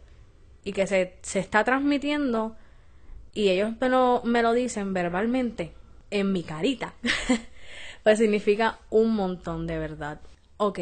y 0.65 0.73
que 0.73 0.87
se, 0.87 1.17
se 1.23 1.39
está 1.39 1.65
transmitiendo 1.65 2.57
y 3.35 3.49
ellos 3.51 3.73
me 3.81 3.89
lo, 3.89 4.23
me 4.25 4.43
lo 4.43 4.53
dicen 4.53 4.93
verbalmente 4.93 5.73
en 6.11 6.33
mi 6.33 6.43
carita, 6.43 6.95
pues 8.03 8.19
significa 8.19 8.79
un 8.91 9.15
montón 9.15 9.67
de 9.67 9.79
verdad. 9.79 10.21
Ok, 10.57 10.81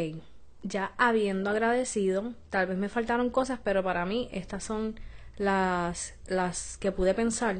ya 0.63 0.91
habiendo 0.97 1.49
agradecido, 1.49 2.33
tal 2.49 2.67
vez 2.67 2.77
me 2.77 2.89
faltaron 2.89 3.29
cosas, 3.29 3.59
pero 3.63 3.83
para 3.83 4.05
mí 4.05 4.29
estas 4.31 4.63
son 4.63 4.99
las, 5.37 6.15
las 6.27 6.77
que 6.77 6.91
pude 6.91 7.13
pensar. 7.13 7.57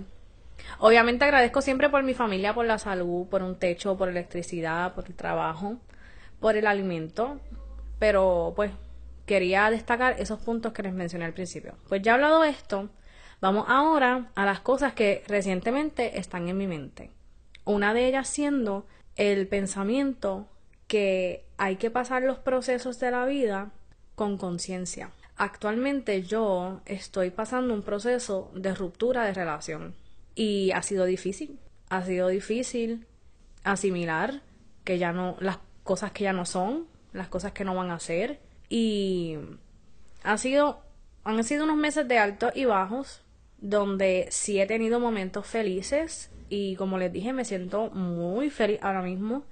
Obviamente 0.79 1.25
agradezco 1.25 1.61
siempre 1.61 1.89
por 1.89 2.03
mi 2.03 2.13
familia, 2.13 2.53
por 2.53 2.65
la 2.65 2.77
salud, 2.79 3.27
por 3.27 3.43
un 3.43 3.55
techo, 3.55 3.97
por 3.97 4.09
electricidad, 4.09 4.93
por 4.93 5.05
el 5.05 5.15
trabajo, 5.15 5.77
por 6.39 6.55
el 6.55 6.67
alimento, 6.67 7.39
pero 7.99 8.53
pues 8.55 8.71
quería 9.25 9.69
destacar 9.69 10.19
esos 10.19 10.39
puntos 10.39 10.73
que 10.73 10.83
les 10.83 10.93
mencioné 10.93 11.25
al 11.25 11.33
principio. 11.33 11.75
Pues 11.87 12.01
ya 12.01 12.15
hablado 12.15 12.41
de 12.41 12.49
esto, 12.49 12.89
vamos 13.41 13.65
ahora 13.67 14.31
a 14.35 14.45
las 14.45 14.59
cosas 14.61 14.93
que 14.93 15.23
recientemente 15.27 16.19
están 16.19 16.47
en 16.47 16.57
mi 16.57 16.67
mente. 16.67 17.11
Una 17.65 17.93
de 17.93 18.07
ellas 18.07 18.27
siendo 18.27 18.85
el 19.15 19.47
pensamiento 19.47 20.47
que 20.87 21.45
hay 21.57 21.75
que 21.75 21.91
pasar 21.91 22.23
los 22.23 22.39
procesos 22.39 22.99
de 22.99 23.11
la 23.11 23.25
vida 23.25 23.71
con 24.15 24.37
conciencia. 24.37 25.11
Actualmente 25.37 26.23
yo 26.23 26.81
estoy 26.85 27.29
pasando 27.29 27.73
un 27.73 27.83
proceso 27.83 28.51
de 28.55 28.73
ruptura 28.73 29.23
de 29.23 29.33
relación 29.33 29.93
y 30.33 30.71
ha 30.71 30.81
sido 30.81 31.05
difícil. 31.05 31.59
Ha 31.89 32.03
sido 32.03 32.27
difícil 32.27 33.05
asimilar 33.63 34.41
que 34.83 34.97
ya 34.97 35.11
no 35.11 35.37
las 35.39 35.59
cosas 35.83 36.11
que 36.11 36.23
ya 36.23 36.33
no 36.33 36.45
son, 36.45 36.87
las 37.13 37.27
cosas 37.27 37.51
que 37.51 37.63
no 37.63 37.75
van 37.75 37.91
a 37.91 37.99
ser, 37.99 38.39
y 38.67 39.37
ha 40.23 40.37
sido, 40.37 40.81
han 41.23 41.43
sido 41.43 41.63
unos 41.63 41.77
meses 41.77 42.07
de 42.07 42.17
altos 42.17 42.51
y 42.55 42.65
bajos, 42.65 43.21
donde 43.59 44.27
sí 44.31 44.59
he 44.59 44.65
tenido 44.65 44.99
momentos 44.99 45.45
felices 45.45 46.31
y 46.49 46.75
como 46.75 46.97
les 46.97 47.11
dije 47.11 47.33
me 47.33 47.45
siento 47.45 47.89
muy 47.89 48.49
feliz 48.49 48.79
ahora 48.81 49.01
mismo, 49.01 49.43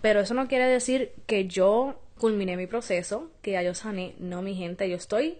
pero 0.00 0.20
eso 0.20 0.34
no 0.34 0.48
quiere 0.48 0.66
decir 0.66 1.12
que 1.26 1.46
yo 1.46 2.00
culminé 2.18 2.56
mi 2.56 2.66
proceso, 2.66 3.30
que 3.42 3.52
ya 3.52 3.62
yo 3.62 3.74
sané, 3.74 4.14
no 4.18 4.42
mi 4.42 4.54
gente, 4.54 4.88
yo 4.88 4.96
estoy 4.96 5.38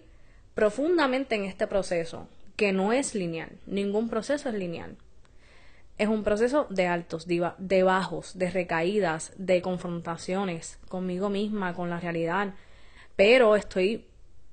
profundamente 0.53 1.35
en 1.35 1.45
este 1.45 1.67
proceso, 1.67 2.27
que 2.55 2.71
no 2.71 2.93
es 2.93 3.15
lineal, 3.15 3.51
ningún 3.65 4.09
proceso 4.09 4.49
es 4.49 4.55
lineal. 4.55 4.97
Es 5.97 6.09
un 6.09 6.23
proceso 6.23 6.67
de 6.69 6.87
altos, 6.87 7.25
de 7.25 7.83
bajos, 7.83 8.37
de 8.37 8.51
recaídas, 8.51 9.31
de 9.37 9.61
confrontaciones 9.61 10.77
conmigo 10.89 11.29
misma, 11.29 11.73
con 11.73 11.89
la 11.89 12.01
realidad, 12.01 12.53
pero 13.15 13.55
estoy 13.55 14.05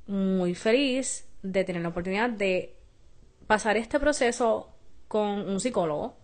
muy 0.07 0.55
feliz 0.55 1.27
de 1.43 1.65
tener 1.65 1.83
la 1.83 1.89
oportunidad 1.89 2.31
de 2.31 2.77
pasar 3.49 3.77
este 3.77 3.99
proceso 3.99 4.69
con 5.09 5.49
un 5.49 5.61
psicólogo, 5.61 6.17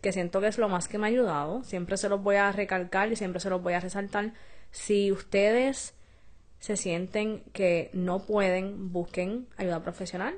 que 0.00 0.12
siento 0.12 0.40
que 0.40 0.48
es 0.48 0.58
lo 0.58 0.68
más 0.68 0.86
que 0.86 0.98
me 0.98 1.06
ha 1.06 1.10
ayudado. 1.10 1.64
Siempre 1.64 1.96
se 1.96 2.08
los 2.08 2.22
voy 2.22 2.36
a 2.36 2.52
recalcar 2.52 3.10
y 3.10 3.16
siempre 3.16 3.40
se 3.40 3.50
los 3.50 3.62
voy 3.62 3.72
a 3.72 3.80
resaltar. 3.80 4.32
Si 4.76 5.10
ustedes 5.10 5.94
se 6.60 6.76
sienten 6.76 7.42
que 7.54 7.88
no 7.94 8.18
pueden, 8.20 8.92
busquen 8.92 9.48
ayuda 9.56 9.82
profesional, 9.82 10.36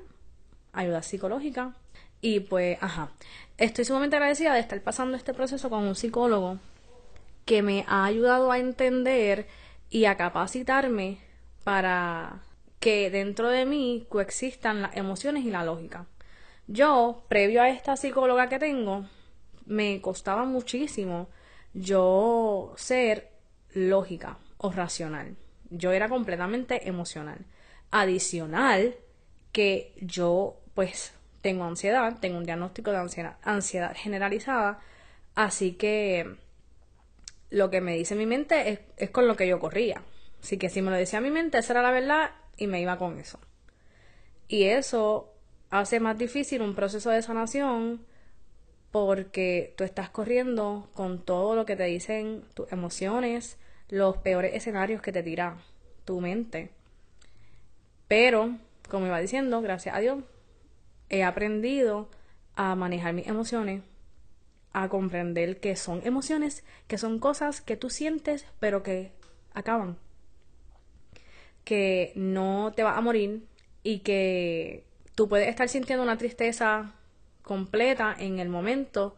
ayuda 0.73 1.02
psicológica. 1.02 1.75
Y 2.21 2.40
pues, 2.40 2.78
ajá, 2.80 3.11
estoy 3.59 3.85
sumamente 3.85 4.14
agradecida 4.14 4.54
de 4.54 4.61
estar 4.61 4.80
pasando 4.80 5.16
este 5.16 5.35
proceso 5.35 5.68
con 5.68 5.83
un 5.83 5.97
psicólogo 5.97 6.59
que 7.47 7.62
me 7.62 7.85
ha 7.88 8.04
ayudado 8.04 8.52
a 8.52 8.59
entender 8.59 9.49
y 9.90 10.04
a 10.04 10.16
capacitarme 10.16 11.18
para 11.64 12.40
que 12.78 13.11
dentro 13.11 13.50
de 13.50 13.66
mí 13.66 14.07
coexistan 14.09 14.83
las 14.83 14.97
emociones 14.97 15.45
y 15.45 15.50
la 15.50 15.64
lógica. 15.64 16.07
Yo, 16.68 17.25
previo 17.28 17.61
a 17.61 17.71
esta 17.71 17.97
psicóloga 17.97 18.49
que 18.49 18.61
tengo, 18.61 19.04
me 19.66 20.00
costaba 20.00 20.45
muchísimo 20.45 21.28
yo 21.75 22.73
ser 22.76 23.38
lógica 23.78 24.38
o 24.56 24.70
racional. 24.73 25.37
Yo 25.70 25.92
era 25.92 26.08
completamente 26.08 26.88
emocional. 26.88 27.38
Adicional, 27.90 28.97
que 29.52 29.92
yo 30.00 30.56
pues 30.75 31.12
tengo 31.40 31.64
ansiedad, 31.64 32.18
tengo 32.20 32.38
un 32.38 32.44
diagnóstico 32.44 32.90
de 32.90 32.99
ansiedad, 33.42 33.97
generalizada, 33.97 34.80
así 35.35 35.73
que 35.73 36.37
lo 37.50 37.70
que 37.70 37.80
me 37.80 37.94
dice 37.94 38.14
mi 38.14 38.26
mente 38.26 38.70
es, 38.70 38.80
es, 38.97 39.11
con 39.11 39.26
lo 39.26 39.37
que 39.37 39.49
yo 39.49 39.58
corría. 39.58 40.02
Así 40.42 40.58
que 40.58 40.68
si 40.68 40.82
me 40.82 40.90
lo 40.90 40.97
decía 40.97 41.20
mi 41.20 41.30
mente, 41.30 41.58
esa 41.58 41.73
era 41.73 41.82
la 41.82 41.90
verdad 41.90 42.30
y 42.56 42.66
me 42.66 42.80
iba 42.80 42.99
con 42.99 43.18
eso. 43.18 43.38
Y 44.49 44.64
eso 44.64 45.32
hace 45.70 46.00
más 46.00 46.18
difícil 46.18 46.62
un 46.62 46.75
proceso 46.75 47.11
de 47.11 47.23
sanación 47.23 48.04
porque 48.90 49.75
tú 49.76 49.85
estás 49.85 50.11
corriendo 50.11 50.88
con 50.94 51.23
todo 51.23 51.54
lo 51.54 51.66
que 51.66 51.76
te 51.76 51.85
dicen 51.85 52.44
tus 52.54 52.70
emociones, 52.73 53.58
los 53.88 54.18
peores 54.18 54.54
escenarios 54.54 55.00
que 55.02 55.12
te 55.12 55.23
tira 55.23 55.57
tu 56.04 56.21
mente. 56.21 56.71
Pero, 58.07 58.57
como 58.88 59.07
iba 59.07 59.21
diciendo, 59.21 59.61
gracias 59.61 59.95
a 59.95 60.00
Dios, 60.00 60.25
he 61.09 61.25
aprendido 61.25 62.09
a 62.54 62.75
manejar 62.75 63.12
mis 63.12 63.26
emociones, 63.26 63.83
a 64.73 64.88
comprender 64.88 65.61
que 65.61 65.76
son 65.76 66.00
emociones, 66.04 66.64
que 66.87 66.99
son 66.99 67.18
cosas 67.18 67.61
que 67.61 67.76
tú 67.76 67.90
sientes, 67.90 68.47
pero 68.61 68.83
que 68.83 69.12
acaban. 69.54 69.97
Que 71.64 72.12
no 72.14 72.73
te 72.75 72.83
vas 72.83 72.97
a 72.97 73.02
morir 73.02 73.47
y 73.83 74.00
que 74.00 74.85
tú 75.14 75.28
puedes 75.28 75.49
estar 75.49 75.68
sintiendo 75.68 76.02
una 76.02 76.18
tristeza 76.18 76.95
completa 77.42 78.14
en 78.18 78.38
el 78.38 78.49
momento, 78.49 79.16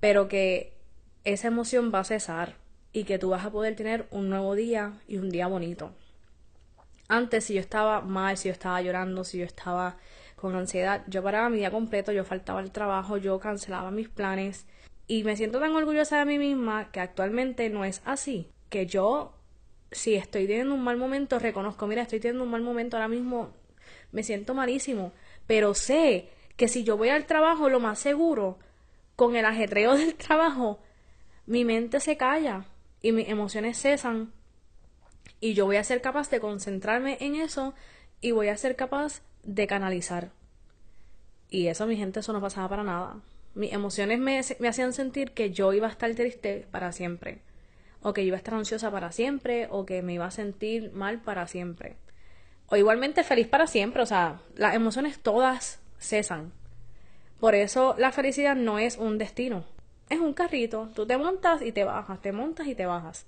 pero 0.00 0.28
que 0.28 0.74
esa 1.24 1.48
emoción 1.48 1.92
va 1.94 2.00
a 2.00 2.04
cesar 2.04 2.61
y 2.92 3.04
que 3.04 3.18
tú 3.18 3.30
vas 3.30 3.44
a 3.44 3.50
poder 3.50 3.76
tener 3.76 4.06
un 4.10 4.28
nuevo 4.28 4.54
día 4.54 4.92
y 5.08 5.16
un 5.16 5.30
día 5.30 5.46
bonito. 5.46 5.92
Antes, 7.08 7.44
si 7.44 7.54
yo 7.54 7.60
estaba 7.60 8.00
mal, 8.00 8.36
si 8.36 8.48
yo 8.48 8.52
estaba 8.52 8.80
llorando, 8.80 9.24
si 9.24 9.38
yo 9.38 9.44
estaba 9.44 9.96
con 10.36 10.56
ansiedad, 10.56 11.04
yo 11.06 11.22
paraba 11.22 11.48
mi 11.48 11.58
día 11.58 11.70
completo, 11.70 12.12
yo 12.12 12.24
faltaba 12.24 12.60
el 12.60 12.70
trabajo, 12.70 13.16
yo 13.16 13.38
cancelaba 13.38 13.90
mis 13.90 14.08
planes. 14.08 14.66
Y 15.06 15.24
me 15.24 15.36
siento 15.36 15.60
tan 15.60 15.72
orgullosa 15.74 16.18
de 16.18 16.24
mí 16.24 16.38
misma 16.38 16.90
que 16.90 17.00
actualmente 17.00 17.68
no 17.70 17.84
es 17.84 18.02
así, 18.04 18.48
que 18.70 18.86
yo 18.86 19.34
si 19.92 20.14
estoy 20.14 20.46
teniendo 20.46 20.74
un 20.74 20.82
mal 20.82 20.96
momento, 20.96 21.38
reconozco, 21.38 21.86
mira, 21.86 22.02
estoy 22.02 22.18
teniendo 22.18 22.44
un 22.44 22.50
mal 22.50 22.62
momento 22.62 22.96
ahora 22.96 23.08
mismo, 23.08 23.50
me 24.10 24.22
siento 24.22 24.54
malísimo, 24.54 25.12
pero 25.46 25.74
sé 25.74 26.28
que 26.56 26.68
si 26.68 26.82
yo 26.82 26.96
voy 26.96 27.10
al 27.10 27.26
trabajo, 27.26 27.68
lo 27.68 27.78
más 27.78 27.98
seguro, 27.98 28.58
con 29.16 29.36
el 29.36 29.44
ajetreo 29.44 29.94
del 29.96 30.14
trabajo, 30.14 30.80
mi 31.46 31.64
mente 31.64 32.00
se 32.00 32.16
calla 32.16 32.64
y 33.02 33.12
mis 33.12 33.28
emociones 33.28 33.78
cesan 33.80 34.32
y 35.40 35.54
yo 35.54 35.66
voy 35.66 35.76
a 35.76 35.84
ser 35.84 36.00
capaz 36.00 36.30
de 36.30 36.40
concentrarme 36.40 37.18
en 37.20 37.34
eso 37.36 37.74
y 38.20 38.30
voy 38.30 38.48
a 38.48 38.56
ser 38.56 38.76
capaz 38.76 39.22
de 39.42 39.66
canalizar. 39.66 40.30
Y 41.50 41.66
eso, 41.66 41.86
mi 41.86 41.96
gente, 41.96 42.20
eso 42.20 42.32
no 42.32 42.40
pasaba 42.40 42.68
para 42.68 42.84
nada. 42.84 43.16
Mis 43.54 43.72
emociones 43.72 44.18
me, 44.18 44.40
me 44.60 44.68
hacían 44.68 44.92
sentir 44.92 45.32
que 45.32 45.50
yo 45.50 45.72
iba 45.72 45.88
a 45.88 45.90
estar 45.90 46.14
triste 46.14 46.66
para 46.70 46.92
siempre, 46.92 47.40
o 48.00 48.12
que 48.12 48.22
iba 48.22 48.36
a 48.36 48.38
estar 48.38 48.54
ansiosa 48.54 48.90
para 48.90 49.12
siempre, 49.12 49.66
o 49.70 49.84
que 49.84 50.00
me 50.00 50.14
iba 50.14 50.24
a 50.24 50.30
sentir 50.30 50.92
mal 50.92 51.20
para 51.20 51.46
siempre 51.46 51.96
o 52.72 52.76
igualmente 52.76 53.22
feliz 53.22 53.48
para 53.48 53.66
siempre, 53.66 54.02
o 54.02 54.06
sea, 54.06 54.40
las 54.56 54.74
emociones 54.74 55.18
todas 55.18 55.78
cesan. 55.98 56.54
Por 57.38 57.54
eso 57.54 57.94
la 57.98 58.12
felicidad 58.12 58.56
no 58.56 58.78
es 58.78 58.96
un 58.96 59.18
destino, 59.18 59.66
es 60.08 60.20
un 60.20 60.34
carrito, 60.34 60.90
tú 60.94 61.06
te 61.06 61.16
montas 61.16 61.62
y 61.62 61.72
te 61.72 61.84
bajas, 61.84 62.20
te 62.20 62.32
montas 62.32 62.66
y 62.66 62.74
te 62.74 62.86
bajas. 62.86 63.26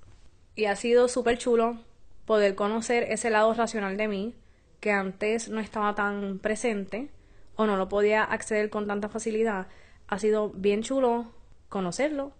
Y 0.54 0.66
ha 0.66 0.76
sido 0.76 1.08
súper 1.08 1.38
chulo 1.38 1.78
poder 2.26 2.54
conocer 2.54 3.04
ese 3.04 3.30
lado 3.30 3.52
racional 3.54 3.96
de 3.96 4.08
mí 4.08 4.34
que 4.80 4.92
antes 4.92 5.48
no 5.48 5.60
estaba 5.60 5.94
tan 5.94 6.38
presente 6.38 7.10
o 7.56 7.66
no 7.66 7.76
lo 7.76 7.88
podía 7.88 8.22
acceder 8.22 8.70
con 8.70 8.86
tanta 8.86 9.08
facilidad. 9.08 9.68
Ha 10.08 10.18
sido 10.18 10.50
bien 10.50 10.82
chulo 10.82 11.32
conocerlo, 11.68 12.32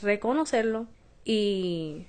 reconocerlo 0.00 0.86
y, 1.24 2.06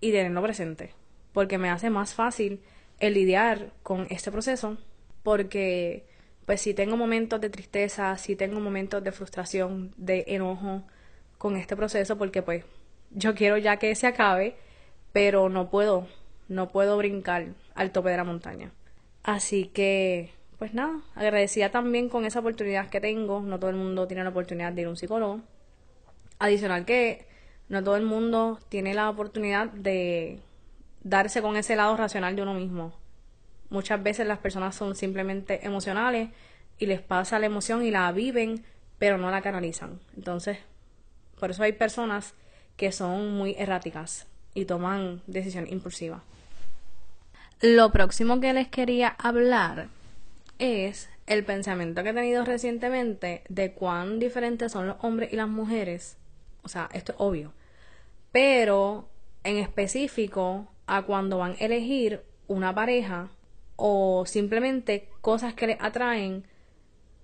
y 0.00 0.12
tenerlo 0.12 0.42
presente, 0.42 0.94
porque 1.32 1.58
me 1.58 1.70
hace 1.70 1.90
más 1.90 2.14
fácil 2.14 2.62
el 3.00 3.14
lidiar 3.14 3.72
con 3.82 4.06
este 4.10 4.30
proceso 4.30 4.78
porque 5.22 6.06
pues 6.50 6.62
si 6.62 6.74
tengo 6.74 6.96
momentos 6.96 7.40
de 7.40 7.48
tristeza, 7.48 8.18
si 8.18 8.34
tengo 8.34 8.58
momentos 8.58 9.04
de 9.04 9.12
frustración, 9.12 9.94
de 9.96 10.24
enojo 10.26 10.82
con 11.38 11.54
este 11.54 11.76
proceso 11.76 12.18
porque 12.18 12.42
pues 12.42 12.64
yo 13.12 13.36
quiero 13.36 13.56
ya 13.56 13.76
que 13.76 13.94
se 13.94 14.08
acabe, 14.08 14.56
pero 15.12 15.48
no 15.48 15.70
puedo, 15.70 16.08
no 16.48 16.72
puedo 16.72 16.96
brincar 16.96 17.46
al 17.76 17.92
tope 17.92 18.10
de 18.10 18.16
la 18.16 18.24
montaña. 18.24 18.72
Así 19.22 19.66
que 19.66 20.32
pues 20.58 20.74
nada, 20.74 21.00
agradecida 21.14 21.70
también 21.70 22.08
con 22.08 22.24
esa 22.24 22.40
oportunidad 22.40 22.90
que 22.90 23.00
tengo, 23.00 23.40
no 23.42 23.60
todo 23.60 23.70
el 23.70 23.76
mundo 23.76 24.08
tiene 24.08 24.24
la 24.24 24.30
oportunidad 24.30 24.72
de 24.72 24.80
ir 24.80 24.86
a 24.88 24.90
un 24.90 24.96
psicólogo. 24.96 25.42
Adicional 26.40 26.84
que 26.84 27.28
no 27.68 27.84
todo 27.84 27.94
el 27.94 28.06
mundo 28.06 28.58
tiene 28.68 28.92
la 28.92 29.08
oportunidad 29.08 29.68
de 29.68 30.40
darse 31.04 31.42
con 31.42 31.54
ese 31.54 31.76
lado 31.76 31.96
racional 31.96 32.34
de 32.34 32.42
uno 32.42 32.54
mismo. 32.54 32.99
Muchas 33.70 34.02
veces 34.02 34.26
las 34.26 34.38
personas 34.38 34.74
son 34.74 34.96
simplemente 34.96 35.64
emocionales 35.64 36.30
y 36.78 36.86
les 36.86 37.00
pasa 37.00 37.38
la 37.38 37.46
emoción 37.46 37.84
y 37.84 37.90
la 37.90 38.10
viven, 38.12 38.64
pero 38.98 39.16
no 39.16 39.30
la 39.30 39.42
canalizan. 39.42 40.00
Entonces, 40.16 40.58
por 41.38 41.50
eso 41.50 41.62
hay 41.62 41.72
personas 41.72 42.34
que 42.76 42.92
son 42.92 43.32
muy 43.32 43.54
erráticas 43.58 44.26
y 44.54 44.64
toman 44.64 45.22
decisiones 45.26 45.70
impulsivas. 45.70 46.22
Lo 47.60 47.92
próximo 47.92 48.40
que 48.40 48.52
les 48.52 48.68
quería 48.68 49.08
hablar 49.08 49.88
es 50.58 51.10
el 51.26 51.44
pensamiento 51.44 52.02
que 52.02 52.10
he 52.10 52.14
tenido 52.14 52.44
recientemente 52.44 53.42
de 53.48 53.72
cuán 53.72 54.18
diferentes 54.18 54.72
son 54.72 54.86
los 54.86 54.96
hombres 55.02 55.32
y 55.32 55.36
las 55.36 55.48
mujeres. 55.48 56.16
O 56.62 56.68
sea, 56.68 56.88
esto 56.92 57.12
es 57.12 57.18
obvio. 57.20 57.52
Pero 58.32 59.08
en 59.44 59.58
específico 59.58 60.66
a 60.86 61.02
cuando 61.02 61.38
van 61.38 61.52
a 61.52 61.64
elegir 61.64 62.22
una 62.48 62.74
pareja 62.74 63.28
o 63.82 64.26
simplemente 64.26 65.08
cosas 65.22 65.54
que 65.54 65.66
les 65.66 65.80
atraen 65.80 66.44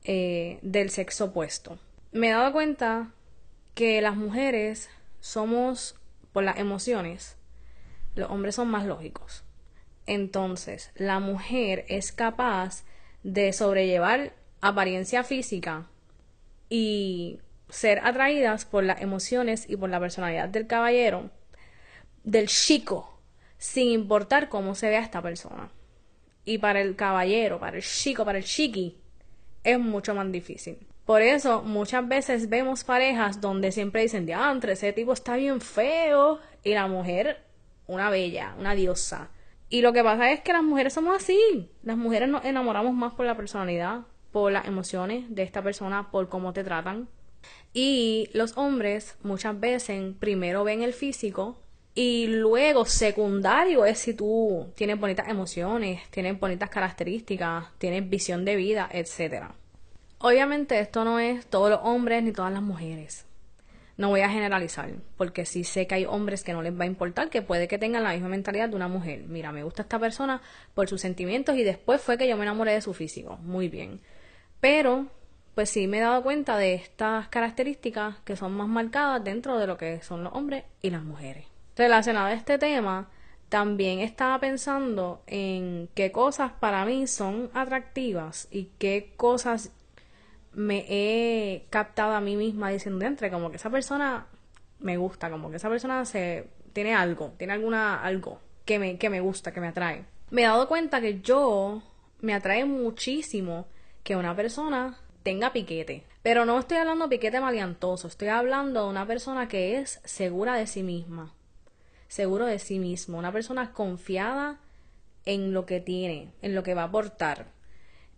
eh, 0.05 0.59
del 0.62 0.88
sexo 0.88 1.27
opuesto. 1.27 1.79
Me 2.12 2.29
he 2.29 2.31
dado 2.31 2.51
cuenta 2.53 3.12
que 3.75 4.01
las 4.01 4.16
mujeres 4.16 4.88
somos, 5.21 5.97
por 6.33 6.45
las 6.45 6.59
emociones, 6.59 7.37
los 8.14 8.31
hombres 8.31 8.55
son 8.55 8.69
más 8.69 8.87
lógicos. 8.87 9.45
Entonces, 10.07 10.92
la 10.95 11.21
mujer 11.21 11.85
es 11.88 12.11
capaz 12.11 12.85
de 13.23 13.53
sobrellevar 13.53 14.33
apariencia 14.62 15.25
física 15.25 15.87
y 16.71 17.40
ser 17.69 18.01
atraídas 18.03 18.64
por 18.64 18.83
las 18.83 19.03
emociones 19.03 19.69
y 19.69 19.77
por 19.77 19.90
la 19.90 20.01
personalidad 20.01 20.49
del 20.49 20.66
caballero, 20.66 21.31
del 22.25 22.49
chico, 22.49 23.21
sin 23.59 23.88
importar 23.88 24.49
cómo 24.49 24.75
se 24.75 24.88
vea 24.88 25.01
esta 25.01 25.21
persona. 25.21 25.71
Y 26.46 26.56
para 26.56 26.80
el 26.80 26.96
caballero, 26.96 27.61
para 27.61 27.76
el 27.76 27.82
chico, 27.82 28.24
para 28.24 28.38
el 28.38 28.44
chiqui, 28.44 28.96
es 29.62 29.78
mucho 29.78 30.14
más 30.14 30.32
difícil. 30.32 30.78
Por 31.04 31.20
eso 31.20 31.62
muchas 31.62 32.09
veces 32.09 32.48
vemos 32.48 32.85
parejas 32.85 33.40
donde 33.40 33.70
siempre 33.70 34.02
dicen, 34.02 34.24
diantre, 34.24 34.72
ese 34.72 34.94
tipo 34.94 35.12
está 35.12 35.37
bien 35.37 35.61
feo 35.61 36.40
y 36.64 36.72
la 36.72 36.87
mujer 36.87 37.44
una 37.87 38.11
bella, 38.11 38.54
una 38.59 38.74
diosa. 38.74 39.30
Y 39.68 39.82
lo 39.82 39.92
que 39.92 40.02
pasa 40.02 40.30
es 40.30 40.40
que 40.40 40.52
las 40.52 40.62
mujeres 40.62 40.92
somos 40.92 41.16
así. 41.16 41.70
Las 41.82 41.96
mujeres 41.96 42.28
nos 42.28 42.44
enamoramos 42.44 42.94
más 42.94 43.14
por 43.14 43.26
la 43.26 43.37
personalidad, 43.37 44.02
por 44.32 44.52
las 44.52 44.66
emociones 44.66 45.24
de 45.28 45.42
esta 45.42 45.62
persona, 45.62 46.11
por 46.11 46.28
cómo 46.28 46.52
te 46.52 46.64
tratan. 46.64 47.09
Y 47.72 48.28
los 48.32 48.56
hombres 48.56 49.16
muchas 49.22 49.59
veces 49.59 50.14
primero 50.18 50.64
ven 50.64 50.82
el 50.82 50.92
físico 50.92 51.59
y 51.98 52.26
luego, 52.26 52.85
secundario 52.85 53.87
es 53.87 54.00
si 54.00 54.12
tú 54.12 54.70
tienes 54.74 55.00
bonitas 55.00 55.28
emociones, 55.28 56.02
tienes 56.11 56.38
bonitas 56.38 56.68
características, 56.68 57.68
tienes 57.78 58.06
visión 58.06 58.44
de 58.44 58.54
vida, 58.54 58.87
etc. 58.92 59.46
Obviamente 60.18 60.78
esto 60.78 61.06
no 61.06 61.18
es 61.18 61.46
todos 61.46 61.70
los 61.70 61.80
hombres 61.85 62.22
ni 62.22 62.32
todas 62.32 62.52
las 62.52 62.61
mujeres. 62.61 63.24
No 63.96 64.11
voy 64.11 64.20
a 64.20 64.28
generalizar, 64.28 64.90
porque 65.16 65.46
sí 65.46 65.64
sé 65.64 65.87
que 65.87 65.94
hay 65.94 66.04
hombres 66.04 66.44
que 66.44 66.52
no 66.52 66.61
les 66.61 66.78
va 66.78 66.85
a 66.85 66.87
importar, 66.87 67.30
que 67.30 67.40
puede 67.40 67.66
que 67.66 67.78
tengan 67.78 68.02
la 68.02 68.12
misma 68.12 68.28
mentalidad 68.28 68.68
de 68.68 68.76
una 68.76 68.88
mujer. 68.88 69.22
Mira, 69.26 69.50
me 69.50 69.64
gusta 69.64 69.80
esta 69.80 69.98
persona 69.98 70.42
por 70.74 70.90
sus 70.90 71.00
sentimientos 71.00 71.56
y 71.56 71.64
después 71.64 72.02
fue 72.02 72.18
que 72.18 72.28
yo 72.28 72.37
me 72.37 72.42
enamoré 72.42 72.72
de 72.72 72.82
su 72.82 72.92
físico. 72.92 73.38
Muy 73.38 73.70
bien. 73.70 74.02
Pero, 74.61 75.06
pues 75.54 75.70
sí 75.70 75.87
me 75.87 75.96
he 75.96 76.02
dado 76.02 76.22
cuenta 76.22 76.59
de 76.59 76.74
estas 76.74 77.28
características 77.28 78.16
que 78.26 78.37
son 78.37 78.52
más 78.52 78.68
marcadas 78.68 79.24
dentro 79.24 79.59
de 79.59 79.66
lo 79.66 79.78
que 79.78 80.02
son 80.02 80.24
los 80.24 80.35
hombres 80.35 80.64
y 80.82 80.90
las 80.90 81.02
mujeres 81.02 81.56
relacionado 81.76 82.26
a 82.26 82.32
este 82.32 82.58
tema, 82.58 83.08
también 83.48 84.00
estaba 84.00 84.40
pensando 84.40 85.22
en 85.26 85.88
qué 85.94 86.10
cosas 86.10 86.52
para 86.52 86.84
mí 86.84 87.06
son 87.06 87.50
atractivas 87.54 88.48
y 88.50 88.70
qué 88.78 89.12
cosas 89.16 89.70
me 90.52 90.86
he 90.88 91.66
captado 91.70 92.14
a 92.14 92.20
mí 92.20 92.34
misma 92.34 92.70
diciendo 92.70 93.04
entre 93.04 93.30
como 93.30 93.50
que 93.50 93.56
esa 93.56 93.70
persona 93.70 94.26
me 94.80 94.96
gusta, 94.96 95.30
como 95.30 95.50
que 95.50 95.56
esa 95.56 95.68
persona 95.68 96.04
se 96.04 96.48
tiene 96.72 96.94
algo, 96.94 97.34
tiene 97.36 97.52
alguna 97.52 98.02
algo 98.02 98.40
que 98.64 98.78
me, 98.78 98.98
que 98.98 99.10
me 99.10 99.20
gusta, 99.20 99.52
que 99.52 99.60
me 99.60 99.68
atrae. 99.68 100.04
Me 100.30 100.42
he 100.42 100.46
dado 100.46 100.66
cuenta 100.66 101.00
que 101.00 101.20
yo 101.20 101.82
me 102.20 102.34
atrae 102.34 102.64
muchísimo 102.64 103.66
que 104.02 104.16
una 104.16 104.34
persona 104.34 104.98
tenga 105.22 105.52
piquete. 105.52 106.04
Pero 106.22 106.44
no 106.44 106.58
estoy 106.58 106.78
hablando 106.78 107.06
de 107.06 107.16
piquete 107.16 107.40
maleantoso, 107.40 108.08
estoy 108.08 108.28
hablando 108.28 108.84
de 108.84 108.90
una 108.90 109.06
persona 109.06 109.48
que 109.48 109.78
es 109.78 110.00
segura 110.04 110.54
de 110.56 110.66
sí 110.66 110.82
misma, 110.82 111.32
seguro 112.16 112.46
de 112.46 112.59
sí 112.59 112.79
mismo, 112.79 113.18
una 113.18 113.31
persona 113.31 113.74
confiada 113.74 114.59
en 115.26 115.52
lo 115.52 115.66
que 115.66 115.81
tiene, 115.81 116.33
en 116.40 116.55
lo 116.55 116.62
que 116.62 116.72
va 116.72 116.81
a 116.81 116.87
aportar, 116.87 117.48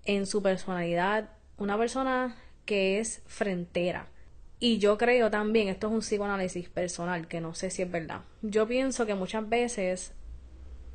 en 0.05 0.25
su 0.25 0.41
personalidad, 0.41 1.31
una 1.57 1.77
persona 1.77 2.37
que 2.65 3.01
es 3.01 3.23
frentera. 3.27 4.07
Y 4.61 4.79
yo 4.79 4.99
creo 4.99 5.33
también, 5.33 5.67
esto 5.67 5.89
es 5.89 5.93
un 5.93 5.99
psicoanálisis 5.99 6.69
personal, 6.69 7.27
que 7.27 7.41
no 7.41 7.55
sé 7.55 7.71
si 7.71 7.83
es 7.83 7.91
verdad. 7.91 8.21
Yo 8.41 8.69
pienso 8.69 9.05
que 9.05 9.17
muchas 9.17 9.49
veces 9.49 10.13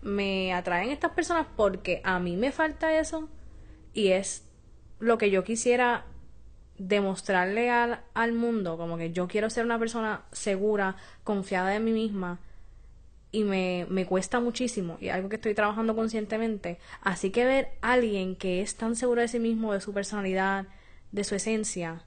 me 0.02 0.54
atraen 0.54 0.90
estas 0.90 1.12
personas 1.12 1.48
porque 1.58 2.00
a 2.06 2.20
mí 2.20 2.38
me 2.38 2.54
falta 2.54 2.98
eso 2.98 3.28
y 3.94 4.10
es 4.10 4.46
lo 5.00 5.18
que 5.18 5.30
yo 5.30 5.44
quisiera 5.44 6.06
demostrarle 6.78 7.70
al, 7.70 8.00
al, 8.14 8.32
mundo, 8.32 8.78
como 8.78 8.98
que 8.98 9.12
yo 9.12 9.28
quiero 9.28 9.50
ser 9.50 9.66
una 9.66 9.78
persona 9.78 10.24
segura, 10.32 10.96
confiada 11.26 11.72
de 11.72 11.82
mí 11.82 11.92
misma 11.92 12.40
y 13.34 13.44
me, 13.44 13.88
me 13.90 14.06
cuesta 14.06 14.40
muchísimo 14.40 14.98
y 15.02 15.10
algo 15.10 15.28
que 15.28 15.38
estoy 15.38 15.56
trabajando 15.56 15.96
conscientemente. 15.96 16.78
Así 17.02 17.32
que 17.32 17.44
ver 17.44 17.70
a 17.82 17.94
alguien 17.94 18.36
que 18.36 18.62
es 18.62 18.76
tan 18.76 18.96
seguro 18.96 19.22
de 19.22 19.28
sí 19.28 19.40
mismo, 19.40 19.74
de 19.74 19.82
su 19.82 19.92
personalidad, 19.92 20.68
de 21.12 21.24
su 21.24 21.34
esencia, 21.34 22.04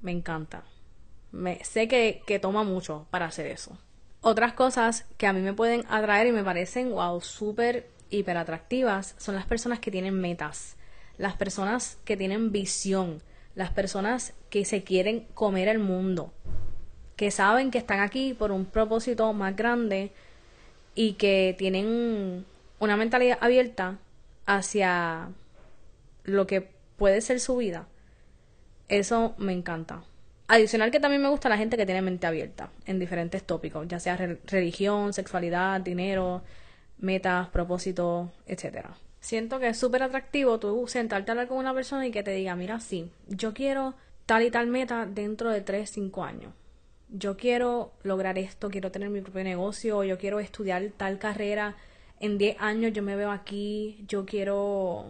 me 0.00 0.10
encanta. 0.10 0.64
Me, 1.32 1.62
sé 1.64 1.86
que, 1.86 2.22
que 2.26 2.38
toma 2.38 2.64
mucho 2.64 3.06
para 3.10 3.26
hacer 3.26 3.46
eso. 3.46 3.78
Otras 4.22 4.54
cosas 4.54 5.04
que 5.18 5.26
a 5.26 5.34
mí 5.34 5.40
me 5.42 5.52
pueden 5.52 5.84
atraer 5.90 6.26
y 6.26 6.32
me 6.32 6.42
parecen, 6.42 6.90
wow, 6.92 7.20
súper, 7.20 7.90
hiper 8.08 8.38
atractivas, 8.38 9.14
son 9.18 9.34
las 9.34 9.44
personas 9.44 9.80
que 9.80 9.90
tienen 9.90 10.18
metas, 10.18 10.76
las 11.18 11.34
personas 11.34 11.98
que 12.06 12.16
tienen 12.16 12.52
visión, 12.52 13.22
las 13.54 13.70
personas 13.70 14.32
que 14.48 14.64
se 14.64 14.82
quieren 14.82 15.26
comer 15.34 15.68
el 15.68 15.78
mundo, 15.78 16.32
que 17.16 17.30
saben 17.30 17.70
que 17.70 17.78
están 17.78 18.00
aquí 18.00 18.32
por 18.32 18.50
un 18.50 18.64
propósito 18.64 19.30
más 19.34 19.54
grande 19.54 20.10
y 20.94 21.14
que 21.14 21.54
tienen 21.58 22.44
una 22.78 22.96
mentalidad 22.96 23.38
abierta 23.40 23.98
hacia 24.46 25.28
lo 26.24 26.46
que 26.46 26.68
puede 26.96 27.20
ser 27.20 27.40
su 27.40 27.56
vida. 27.56 27.86
Eso 28.88 29.34
me 29.38 29.52
encanta. 29.52 30.02
Adicional 30.48 30.90
que 30.90 31.00
también 31.00 31.20
me 31.20 31.28
gusta 31.28 31.50
la 31.50 31.58
gente 31.58 31.76
que 31.76 31.84
tiene 31.84 32.00
mente 32.00 32.26
abierta 32.26 32.70
en 32.86 32.98
diferentes 32.98 33.42
tópicos, 33.44 33.86
ya 33.86 34.00
sea 34.00 34.16
religión, 34.16 35.12
sexualidad, 35.12 35.80
dinero, 35.82 36.42
metas, 36.98 37.48
propósitos, 37.48 38.30
etcétera. 38.46 38.96
Siento 39.20 39.58
que 39.58 39.68
es 39.68 39.78
súper 39.78 40.02
atractivo 40.02 40.58
tú 40.58 40.86
sentarte 40.88 41.30
a 41.30 41.32
hablar 41.32 41.48
con 41.48 41.58
una 41.58 41.74
persona 41.74 42.06
y 42.06 42.10
que 42.10 42.22
te 42.22 42.30
diga, 42.30 42.56
mira, 42.56 42.80
sí, 42.80 43.10
yo 43.26 43.52
quiero 43.52 43.94
tal 44.24 44.42
y 44.42 44.50
tal 44.50 44.68
meta 44.68 45.06
dentro 45.06 45.50
de 45.50 45.60
3, 45.60 45.90
5 45.90 46.24
años. 46.24 46.52
Yo 47.10 47.36
quiero 47.36 47.92
lograr 48.02 48.38
esto, 48.38 48.70
quiero 48.70 48.90
tener 48.90 49.10
mi 49.10 49.20
propio 49.20 49.44
negocio, 49.44 50.04
yo 50.04 50.18
quiero 50.18 50.40
estudiar 50.40 50.90
tal 50.96 51.18
carrera, 51.18 51.76
en 52.20 52.36
10 52.38 52.56
años 52.60 52.92
yo 52.92 53.02
me 53.02 53.16
veo 53.16 53.30
aquí, 53.30 54.04
yo 54.08 54.26
quiero 54.26 55.06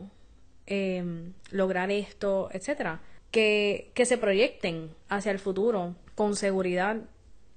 eh, 0.67 1.33
lograr 1.51 1.91
esto, 1.91 2.49
etcétera 2.53 3.01
que, 3.31 3.91
que 3.95 4.07
se 4.07 4.19
proyecten 4.19 4.91
hacia 5.09 5.33
el 5.33 5.39
futuro 5.39 5.95
con 6.15 6.37
seguridad 6.37 6.97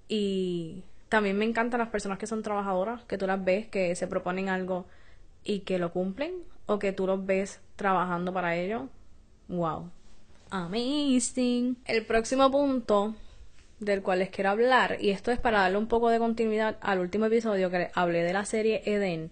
y 0.08 0.84
también 1.10 1.38
me 1.38 1.46
encantan 1.46 1.80
las 1.80 1.90
personas 1.90 2.18
que 2.18 2.28
son 2.28 2.44
trabajadoras, 2.44 3.04
que 3.06 3.18
tú 3.18 3.28
las 3.28 3.44
ves 3.44 3.68
que 3.68 3.96
se 3.96 4.08
proponen 4.08 4.50
algo 4.50 4.86
y 5.44 5.60
que 5.60 5.80
lo 5.80 5.92
cumplen 5.92 6.34
o 6.66 6.80
que 6.80 6.92
tú 6.92 7.08
los 7.08 7.26
ves 7.26 7.60
trabajando 7.76 8.34
para 8.34 8.56
ello. 8.56 8.88
Wow. 9.48 9.90
Amazing. 10.50 11.78
El 11.86 12.06
próximo 12.06 12.52
punto 12.52 13.16
del 13.82 14.02
cual 14.02 14.20
les 14.20 14.30
quiero 14.30 14.52
hablar, 14.52 14.98
y 15.02 15.10
esto 15.10 15.32
es 15.32 15.40
para 15.40 15.60
darle 15.60 15.78
un 15.78 15.88
poco 15.88 16.10
de 16.10 16.20
continuidad 16.20 16.78
al 16.82 17.00
último 17.00 17.26
episodio 17.26 17.70
que 17.70 17.90
hablé 17.94 18.24
de 18.24 18.34
la 18.34 18.46
serie 18.46 18.82
Eden, 18.86 19.32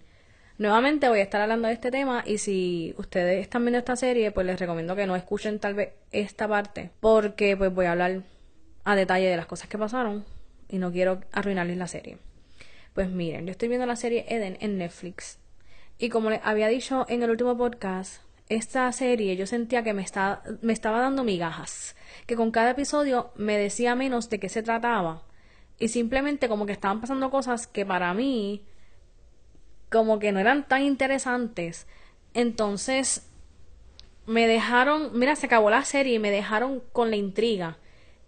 Nuevamente 0.60 1.08
voy 1.08 1.20
a 1.20 1.22
estar 1.22 1.40
hablando 1.40 1.68
de 1.68 1.72
este 1.72 1.90
tema 1.90 2.22
y 2.26 2.36
si 2.36 2.94
ustedes 2.98 3.40
están 3.40 3.62
viendo 3.62 3.78
esta 3.78 3.96
serie, 3.96 4.30
pues 4.30 4.46
les 4.46 4.60
recomiendo 4.60 4.94
que 4.94 5.06
no 5.06 5.16
escuchen 5.16 5.58
tal 5.58 5.72
vez 5.72 5.94
esta 6.12 6.46
parte 6.46 6.90
porque 7.00 7.56
pues 7.56 7.72
voy 7.72 7.86
a 7.86 7.92
hablar 7.92 8.24
a 8.84 8.94
detalle 8.94 9.30
de 9.30 9.38
las 9.38 9.46
cosas 9.46 9.70
que 9.70 9.78
pasaron 9.78 10.22
y 10.68 10.76
no 10.76 10.92
quiero 10.92 11.22
arruinarles 11.32 11.78
la 11.78 11.86
serie. 11.86 12.18
Pues 12.92 13.08
miren, 13.08 13.46
yo 13.46 13.52
estoy 13.52 13.68
viendo 13.68 13.86
la 13.86 13.96
serie 13.96 14.26
Eden 14.28 14.58
en 14.60 14.76
Netflix 14.76 15.38
y 15.96 16.10
como 16.10 16.28
les 16.28 16.42
había 16.44 16.68
dicho 16.68 17.06
en 17.08 17.22
el 17.22 17.30
último 17.30 17.56
podcast, 17.56 18.20
esta 18.50 18.90
serie 18.92 19.36
yo 19.36 19.46
sentía 19.46 19.82
que 19.82 19.94
me, 19.94 20.02
estaba, 20.02 20.42
me 20.60 20.72
estaba 20.72 21.00
dando 21.00 21.24
migajas, 21.24 21.96
que 22.26 22.36
con 22.36 22.50
cada 22.50 22.72
episodio 22.72 23.30
me 23.36 23.56
decía 23.56 23.94
menos 23.94 24.28
de 24.28 24.38
qué 24.38 24.48
se 24.48 24.62
trataba 24.62 25.22
y 25.78 25.88
simplemente 25.88 26.48
como 26.48 26.66
que 26.66 26.72
estaban 26.72 27.00
pasando 27.00 27.30
cosas 27.30 27.66
que 27.66 27.86
para 27.86 28.12
mí 28.12 28.66
como 29.90 30.18
que 30.18 30.32
no 30.32 30.40
eran 30.40 30.68
tan 30.68 30.82
interesantes. 30.82 31.86
Entonces 32.34 33.28
me 34.26 34.46
dejaron, 34.46 35.18
mira, 35.18 35.36
se 35.36 35.46
acabó 35.46 35.70
la 35.70 35.84
serie 35.84 36.14
y 36.14 36.18
me 36.18 36.30
dejaron 36.30 36.82
con 36.92 37.10
la 37.10 37.16
intriga. 37.16 37.78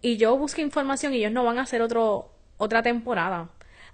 Y 0.01 0.17
yo 0.17 0.37
busqué 0.37 0.63
información 0.63 1.15
y 1.15 1.19
ellos 1.19 1.33
no 1.33 1.45
van 1.45 1.59
a 1.59 1.63
hacer 1.63 1.83
otro, 1.83 2.33
otra 2.59 2.83
temporada. 2.83 3.51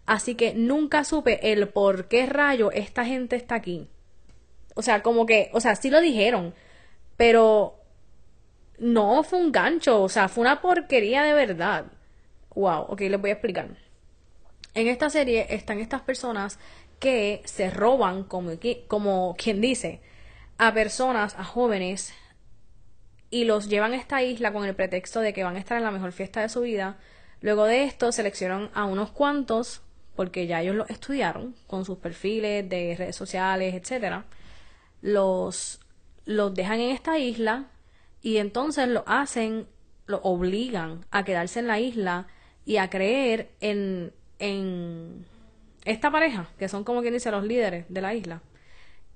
Así 0.07 0.35
que 0.35 0.55
nunca 0.55 1.05
supe 1.05 1.53
el 1.53 1.69
por 1.69 2.09
qué 2.09 2.27
rayo 2.27 2.71
esta 2.71 3.05
gente 3.05 3.37
está 3.37 3.57
aquí. 3.57 3.89
O 4.79 4.83
sea, 4.83 5.03
como 5.03 5.27
que, 5.27 5.51
o 5.53 5.61
sea, 5.61 5.75
sí 5.75 5.91
lo 5.91 6.01
dijeron, 6.01 6.55
pero 7.17 7.81
no 8.79 9.25
fue 9.25 9.41
un 9.41 9.51
gancho, 9.51 10.01
o 10.05 10.09
sea, 10.09 10.29
fue 10.29 10.43
una 10.43 10.61
porquería 10.61 11.25
de 11.25 11.33
verdad. 11.33 11.87
Wow, 12.55 12.83
ok, 12.83 13.01
les 13.01 13.21
voy 13.21 13.31
a 13.31 13.33
explicar. 13.33 13.71
En 14.75 14.87
esta 14.87 15.11
serie 15.11 15.49
están 15.51 15.81
estas 15.81 16.03
personas 16.03 16.61
que 17.01 17.43
se 17.45 17.71
roban, 17.71 18.23
como, 18.23 19.35
quien 19.37 19.61
dice, 19.61 20.01
a 20.59 20.73
personas, 20.73 21.35
a 21.37 21.43
jóvenes, 21.43 22.15
y 23.31 23.47
los 23.47 23.69
llevan 23.69 23.95
a 23.95 23.97
esta 23.97 24.23
isla 24.23 24.53
con 24.53 24.65
el 24.65 24.77
pretexto 24.77 25.19
de 25.19 25.33
que 25.33 25.43
van 25.43 25.57
a 25.57 25.59
estar 25.59 25.77
en 25.77 25.83
la 25.83 25.91
mejor 25.91 26.13
fiesta 26.13 26.41
de 26.41 26.49
su 26.49 26.61
vida. 26.61 26.99
Luego 27.41 27.65
de 27.65 27.83
esto 27.83 28.13
seleccionan 28.13 28.71
a 28.75 28.85
unos 28.85 29.11
cuantos, 29.11 29.83
porque 30.15 30.47
ya 30.47 30.61
ellos 30.63 30.77
lo 30.77 30.87
estudiaron, 30.87 31.57
con 31.67 31.85
sus 31.85 31.99
perfiles 31.99 32.69
de 32.69 32.95
redes 32.97 33.17
sociales, 33.17 33.75
etcétera. 33.75 34.25
Los, 35.01 35.81
los 36.25 36.55
dejan 36.55 36.81
en 36.81 36.91
esta 36.91 37.19
isla 37.19 37.67
y 38.21 38.39
entonces 38.39 38.89
lo 38.89 39.05
hacen, 39.07 39.67
lo 40.07 40.19
obligan 40.23 41.07
a 41.11 41.25
quedarse 41.25 41.61
en 41.61 41.67
la 41.67 41.81
isla 41.81 42.27
y 42.65 42.77
a 42.77 42.91
creer 42.91 43.51
en, 43.61 44.13
en 44.39 45.25
esta 45.85 46.11
pareja, 46.11 46.49
que 46.59 46.69
son 46.69 46.85
como 46.85 47.01
quien 47.01 47.15
dice 47.15 47.31
los 47.31 47.45
líderes 47.45 47.87
de 47.89 48.01
la 48.01 48.15
isla, 48.15 48.43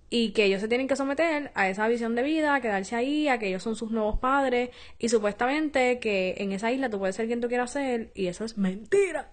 y 0.09 0.33
que 0.33 0.45
ellos 0.45 0.61
se 0.61 0.69
tienen 0.69 0.89
que 0.89 0.97
someter 0.97 1.51
a 1.55 1.69
esa 1.69 1.89
visión 1.89 2.15
de 2.15 2.23
vida, 2.23 2.55
a 2.55 2.61
quedarse 2.61 2.97
ahí, 2.97 3.29
a 3.29 3.39
que 3.39 3.49
ellos 3.49 3.63
son 3.63 3.77
sus 3.77 3.91
nuevos 3.91 4.19
padres, 4.19 4.71
y 4.99 5.09
supuestamente 5.09 5.99
que 5.99 6.35
en 6.39 6.53
esa 6.53 6.71
isla 6.73 6.91
tú 6.91 6.99
puedes 6.99 7.17
ser 7.17 7.27
quien 7.27 7.41
tú 7.41 7.49
quieras 7.49 7.73
ser, 7.73 8.11
y 8.15 8.27
eso 8.27 8.45
es 8.45 8.57
mentira. 8.57 9.31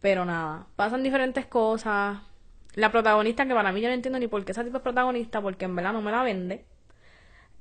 Pero 0.00 0.24
nada, 0.24 0.66
pasan 0.76 1.02
diferentes 1.02 1.46
cosas. 1.46 2.18
La 2.74 2.92
protagonista, 2.92 3.46
que 3.46 3.54
para 3.54 3.72
mí 3.72 3.80
yo 3.80 3.88
no 3.88 3.94
entiendo 3.94 4.18
ni 4.18 4.28
por 4.28 4.44
qué 4.44 4.52
esa 4.52 4.64
tipo 4.64 4.78
es 4.78 4.82
protagonista, 4.82 5.40
porque 5.40 5.64
en 5.64 5.76
verdad 5.76 5.92
no 5.92 6.02
me 6.02 6.12
la 6.12 6.22
vende. 6.22 6.64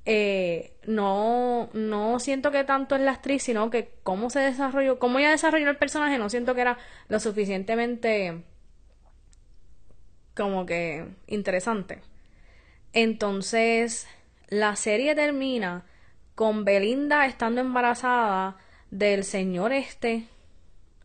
Eh, 0.06 0.74
no, 0.88 1.70
no 1.74 2.20
siento 2.20 2.52
que 2.52 2.64
tanto 2.64 2.96
es 2.96 3.02
la 3.02 3.12
actriz, 3.12 3.44
sino 3.44 3.70
que 3.70 3.92
cómo 4.04 4.30
se 4.30 4.40
desarrolló, 4.40 5.00
cómo 5.00 5.20
ella 5.20 5.32
desarrolló 5.32 5.70
el 5.70 5.78
personaje, 5.78 6.18
no 6.18 6.30
siento 6.30 6.56
que 6.56 6.62
era 6.62 6.78
lo 7.10 7.20
suficientemente 7.20 8.44
como 10.36 10.66
que 10.66 11.06
interesante. 11.28 12.02
Entonces, 12.94 14.08
la 14.48 14.76
serie 14.76 15.16
termina 15.16 15.86
con 16.34 16.66
Belinda 16.66 17.26
estando 17.26 17.62
embarazada 17.62 18.58
del 18.90 19.24
señor 19.24 19.74
este 19.74 20.28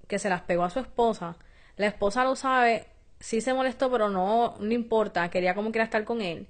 que 0.08 0.18
se 0.18 0.28
las 0.28 0.42
pegó 0.42 0.64
a 0.64 0.70
su 0.70 0.80
esposa. 0.80 1.36
La 1.76 1.88
esposa 1.88 2.24
lo 2.24 2.36
sabe, 2.36 2.86
sí 3.24 3.40
se 3.40 3.54
molestó, 3.54 3.90
pero 3.90 4.10
no, 4.10 4.54
no 4.60 4.72
importa, 4.74 5.30
quería 5.30 5.54
como 5.54 5.72
quiera 5.72 5.84
estar 5.84 6.04
con 6.04 6.20
él. 6.20 6.46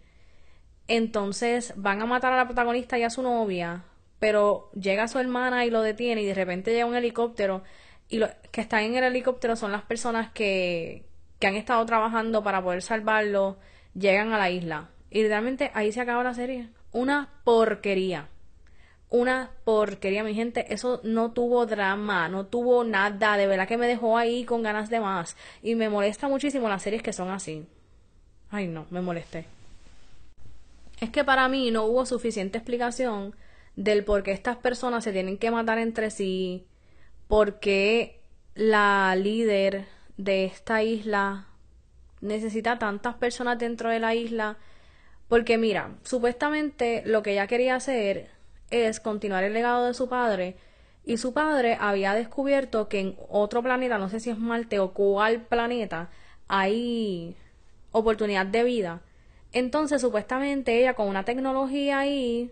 Entonces 0.89 1.73
van 1.77 2.03
a 2.03 2.07
matar 2.07 2.33
a 2.33 2.37
la 2.37 2.47
protagonista 2.47 2.99
y 2.99 3.05
a 3.05 3.11
su 3.11 3.23
novia, 3.23 3.85
pero 4.19 4.71
llega 4.73 5.07
su 5.07 5.21
hermana 5.21 5.65
y 5.65 5.71
lo 5.71 5.83
detiene 5.83 6.23
y 6.23 6.27
de 6.27 6.35
repente 6.35 6.73
llega 6.73 6.87
un 6.87 6.97
helicóptero 6.97 7.63
y 8.09 8.19
los 8.19 8.31
que 8.51 8.61
están 8.61 8.83
en 8.83 8.97
el 8.97 9.05
helicóptero 9.05 9.55
son 9.55 9.71
las 9.71 9.83
personas 9.83 10.33
que, 10.33 11.07
que 11.39 11.47
han 11.47 11.55
estado 11.55 11.87
trabajando 11.87 12.43
para 12.43 12.61
poder 12.61 12.83
salvarlo, 12.83 13.57
llegan 13.95 14.33
a 14.33 14.39
la 14.39 14.51
isla. 14.51 14.91
Y 15.11 15.19
literalmente 15.19 15.71
ahí 15.75 15.93
se 15.93 16.01
acaba 16.01 16.25
la 16.25 16.35
serie. 16.35 16.71
Una 16.91 17.31
porquería. 17.45 18.31
Una 19.11 19.51
porquería, 19.65 20.25
mi 20.25 20.35
gente. 20.35 20.73
Eso 20.73 21.01
no 21.05 21.33
tuvo 21.33 21.67
drama, 21.67 22.29
no 22.29 22.47
tuvo 22.47 22.85
nada. 22.85 23.37
De 23.37 23.47
verdad 23.47 23.69
que 23.69 23.77
me 23.77 23.87
dejó 23.87 24.19
ahí 24.19 24.45
con 24.45 24.63
ganas 24.63 24.91
de 24.91 25.01
más. 25.01 25.37
Y 25.63 25.75
me 25.75 25.89
molesta 25.89 26.29
muchísimo 26.29 26.69
las 26.69 26.83
series 26.83 27.03
que 27.03 27.13
son 27.13 27.31
así. 27.31 27.67
Ay, 28.51 28.67
no, 28.67 28.87
me 28.91 29.01
molesté. 29.01 29.47
Es 31.01 31.11
que 31.11 31.25
para 31.25 31.49
mí 31.49 31.71
no 31.71 31.85
hubo 31.85 32.07
suficiente 32.07 32.59
explicación 32.59 33.35
del 33.77 34.05
por 34.05 34.23
qué 34.23 34.33
estas 34.33 34.57
personas 34.57 35.05
se 35.05 35.13
tienen 35.13 35.39
que 35.39 35.51
matar 35.51 35.79
entre 35.79 36.11
sí, 36.11 36.67
por 37.29 37.59
qué 37.59 38.21
la 38.55 39.17
líder 39.17 39.87
de 40.17 40.45
esta 40.45 40.83
isla 40.83 41.49
necesita 42.21 42.79
tantas 42.79 43.17
personas 43.17 43.59
dentro 43.59 43.91
de 43.91 44.01
la 44.01 44.15
isla. 44.15 44.57
Porque 45.29 45.59
mira, 45.59 45.97
supuestamente 46.05 47.03
lo 47.07 47.23
que 47.23 47.33
ella 47.33 47.47
quería 47.47 47.77
hacer 47.77 48.31
es 48.75 49.01
continuar 49.01 49.45
el 49.45 49.53
legado 49.53 49.87
de 49.87 49.95
su 49.95 50.09
padre 50.09 50.57
y 51.05 51.19
su 51.19 51.33
padre 51.35 51.77
había 51.79 52.15
descubierto 52.15 52.89
que 52.89 53.01
en 53.01 53.17
otro 53.29 53.63
planeta, 53.63 53.99
no 53.99 54.09
sé 54.09 54.21
si 54.21 54.31
es 54.31 54.39
Marte 54.39 54.79
o 54.79 54.93
cuál 54.93 55.43
planeta, 55.43 56.11
hay 56.49 57.37
oportunidad 57.93 58.47
de 58.47 58.65
vida. 58.65 59.03
Entonces, 59.53 60.01
supuestamente 60.01 60.79
ella 60.79 60.95
con 60.95 61.09
una 61.09 61.25
tecnología 61.25 62.01
ahí, 62.01 62.51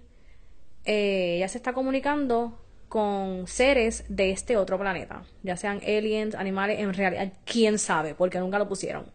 eh, 0.84 1.36
ella 1.36 1.48
se 1.48 1.58
está 1.58 1.72
comunicando 1.72 2.58
con 2.88 3.46
seres 3.46 4.04
de 4.08 4.32
este 4.32 4.58
otro 4.58 4.78
planeta, 4.78 5.24
ya 5.42 5.56
sean 5.56 5.78
aliens, 5.78 6.34
animales, 6.34 6.78
en 6.78 6.92
realidad, 6.92 7.32
quién 7.46 7.78
sabe, 7.78 8.14
porque 8.14 8.38
nunca 8.38 8.58
lo 8.58 8.68
pusieron. 8.68 9.06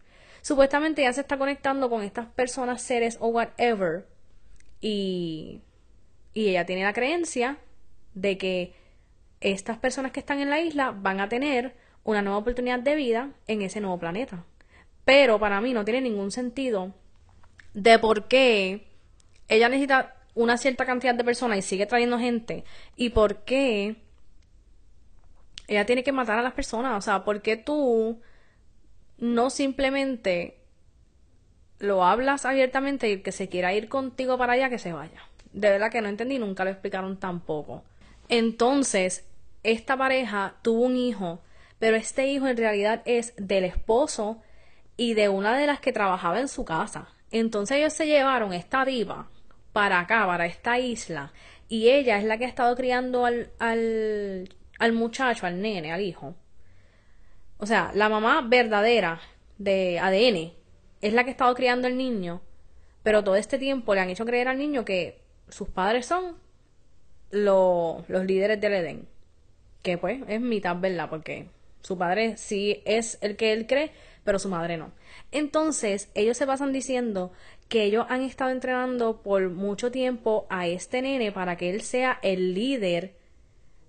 Supuestamente 0.42 1.02
ella 1.02 1.12
se 1.12 1.20
está 1.20 1.38
conectando 1.38 1.88
con 1.88 2.02
estas 2.02 2.26
personas, 2.26 2.82
seres 2.82 3.18
o 3.20 3.28
whatever, 3.28 4.06
y, 4.80 5.60
y 6.38 6.50
ella 6.50 6.64
tiene 6.64 6.84
la 6.84 6.92
creencia 6.92 7.58
de 8.14 8.38
que 8.38 8.72
estas 9.40 9.76
personas 9.78 10.12
que 10.12 10.20
están 10.20 10.38
en 10.38 10.50
la 10.50 10.60
isla 10.60 10.92
van 10.92 11.18
a 11.18 11.28
tener 11.28 11.74
una 12.04 12.22
nueva 12.22 12.38
oportunidad 12.38 12.78
de 12.78 12.94
vida 12.94 13.30
en 13.48 13.62
ese 13.62 13.80
nuevo 13.80 13.98
planeta. 13.98 14.44
Pero 15.04 15.40
para 15.40 15.60
mí 15.60 15.72
no 15.72 15.84
tiene 15.84 16.00
ningún 16.00 16.30
sentido 16.30 16.94
de 17.74 17.98
por 17.98 18.28
qué 18.28 18.86
ella 19.48 19.68
necesita 19.68 20.14
una 20.36 20.58
cierta 20.58 20.86
cantidad 20.86 21.16
de 21.16 21.24
personas 21.24 21.58
y 21.58 21.62
sigue 21.62 21.86
trayendo 21.86 22.20
gente 22.20 22.62
y 22.94 23.08
por 23.10 23.38
qué 23.42 23.96
ella 25.66 25.86
tiene 25.86 26.04
que 26.04 26.12
matar 26.12 26.38
a 26.38 26.42
las 26.42 26.52
personas. 26.52 26.96
O 26.96 27.00
sea, 27.00 27.24
¿por 27.24 27.42
qué 27.42 27.56
tú 27.56 28.20
no 29.18 29.50
simplemente 29.50 30.60
lo 31.80 32.04
hablas 32.04 32.44
abiertamente 32.44 33.08
y 33.08 33.14
el 33.14 33.22
que 33.24 33.32
se 33.32 33.48
quiera 33.48 33.74
ir 33.74 33.88
contigo 33.88 34.38
para 34.38 34.52
allá, 34.52 34.70
que 34.70 34.78
se 34.78 34.92
vaya? 34.92 35.20
De 35.52 35.70
verdad 35.70 35.90
que 35.90 36.00
no 36.00 36.08
entendí, 36.08 36.38
nunca 36.38 36.64
lo 36.64 36.70
explicaron 36.70 37.18
tampoco. 37.18 37.82
Entonces, 38.28 39.26
esta 39.62 39.96
pareja 39.96 40.56
tuvo 40.62 40.82
un 40.82 40.96
hijo, 40.96 41.40
pero 41.78 41.96
este 41.96 42.26
hijo 42.28 42.46
en 42.46 42.56
realidad 42.56 43.02
es 43.04 43.34
del 43.36 43.64
esposo 43.64 44.40
y 44.96 45.14
de 45.14 45.28
una 45.28 45.56
de 45.56 45.66
las 45.66 45.80
que 45.80 45.92
trabajaba 45.92 46.40
en 46.40 46.48
su 46.48 46.64
casa. 46.64 47.08
Entonces 47.30 47.78
ellos 47.78 47.92
se 47.92 48.06
llevaron 48.06 48.52
esta 48.52 48.84
diva 48.84 49.28
para 49.72 50.00
acá, 50.00 50.26
para 50.26 50.46
esta 50.46 50.78
isla, 50.78 51.32
y 51.68 51.90
ella 51.90 52.18
es 52.18 52.24
la 52.24 52.38
que 52.38 52.46
ha 52.46 52.48
estado 52.48 52.74
criando 52.74 53.26
al, 53.26 53.50
al, 53.58 54.48
al 54.78 54.92
muchacho, 54.92 55.46
al 55.46 55.60
nene, 55.60 55.92
al 55.92 56.00
hijo. 56.00 56.34
O 57.58 57.66
sea, 57.66 57.90
la 57.94 58.08
mamá 58.08 58.42
verdadera 58.42 59.20
de 59.58 59.98
ADN 59.98 60.52
es 61.00 61.12
la 61.12 61.24
que 61.24 61.30
ha 61.30 61.32
estado 61.32 61.54
criando 61.54 61.86
al 61.86 61.96
niño, 61.96 62.40
pero 63.02 63.22
todo 63.22 63.36
este 63.36 63.58
tiempo 63.58 63.94
le 63.94 64.00
han 64.00 64.10
hecho 64.10 64.24
creer 64.24 64.48
al 64.48 64.58
niño 64.58 64.84
que 64.84 65.20
sus 65.50 65.68
padres 65.68 66.06
son 66.06 66.36
los 67.30 68.08
líderes 68.08 68.60
del 68.60 68.74
Edén. 68.74 69.08
Que 69.82 69.98
pues 69.98 70.20
es 70.28 70.40
mitad, 70.40 70.76
¿verdad? 70.78 71.08
Porque 71.08 71.48
su 71.82 71.96
padre 71.96 72.36
sí 72.36 72.82
es 72.84 73.18
el 73.20 73.36
que 73.36 73.52
él 73.52 73.66
cree, 73.66 73.92
pero 74.24 74.38
su 74.38 74.48
madre 74.48 74.76
no. 74.76 74.92
Entonces, 75.30 76.10
ellos 76.14 76.36
se 76.36 76.46
pasan 76.46 76.72
diciendo 76.72 77.32
que 77.68 77.84
ellos 77.84 78.06
han 78.08 78.22
estado 78.22 78.50
entrenando 78.50 79.22
por 79.22 79.48
mucho 79.50 79.90
tiempo 79.90 80.46
a 80.48 80.66
este 80.66 81.02
nene 81.02 81.32
para 81.32 81.56
que 81.56 81.70
él 81.70 81.82
sea 81.82 82.18
el 82.22 82.54
líder 82.54 83.14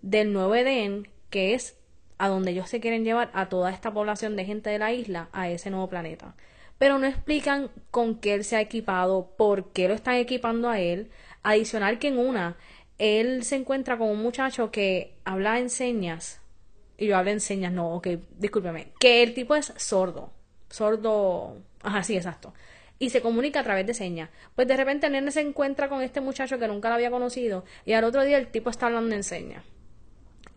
del 0.01 0.33
nuevo 0.33 0.55
Edén, 0.55 1.07
que 1.29 1.53
es 1.53 1.77
a 2.17 2.27
donde 2.27 2.51
ellos 2.51 2.69
se 2.69 2.81
quieren 2.81 3.05
llevar 3.05 3.31
a 3.33 3.47
toda 3.49 3.71
esta 3.71 3.93
población 3.93 4.35
de 4.35 4.45
gente 4.45 4.69
de 4.69 4.79
la 4.79 4.91
isla 4.91 5.29
a 5.31 5.49
ese 5.49 5.69
nuevo 5.69 5.87
planeta. 5.87 6.35
Pero 6.79 6.97
no 6.97 7.05
explican 7.05 7.69
con 7.91 8.15
qué 8.15 8.33
él 8.33 8.43
se 8.43 8.55
ha 8.55 8.61
equipado, 8.61 9.35
por 9.37 9.71
qué 9.71 9.87
lo 9.87 9.93
están 9.93 10.15
equipando 10.15 10.69
a 10.69 10.79
él. 10.79 11.11
Adicional 11.43 11.99
que 11.99 12.07
en 12.07 12.17
una, 12.17 12.57
él 12.97 13.43
se 13.43 13.57
encuentra 13.57 13.97
con 13.97 14.09
un 14.09 14.21
muchacho 14.21 14.71
que 14.71 15.13
habla 15.25 15.59
en 15.59 15.69
señas. 15.69 16.41
Y 16.97 17.07
yo 17.07 17.17
hablo 17.17 17.31
en 17.31 17.41
señas, 17.41 17.71
no, 17.71 17.95
ok, 17.95 18.07
discúlpeme. 18.37 18.93
Que 18.99 19.21
el 19.23 19.33
tipo 19.33 19.55
es 19.55 19.73
sordo. 19.77 20.31
Sordo. 20.69 21.57
Ajá, 21.81 22.03
sí, 22.03 22.15
exacto. 22.15 22.53
Y 22.97 23.09
se 23.09 23.21
comunica 23.21 23.59
a 23.59 23.63
través 23.63 23.85
de 23.85 23.93
señas. 23.93 24.29
Pues 24.55 24.67
de 24.67 24.75
repente 24.75 25.07
el 25.07 25.13
nene 25.13 25.31
se 25.31 25.41
encuentra 25.41 25.89
con 25.89 26.01
este 26.01 26.21
muchacho 26.21 26.59
que 26.59 26.67
nunca 26.67 26.89
lo 26.89 26.95
había 26.95 27.11
conocido. 27.11 27.63
Y 27.85 27.93
al 27.93 28.03
otro 28.03 28.23
día 28.23 28.37
el 28.37 28.47
tipo 28.47 28.69
está 28.69 28.87
hablando 28.87 29.15
en 29.15 29.23
señas. 29.23 29.63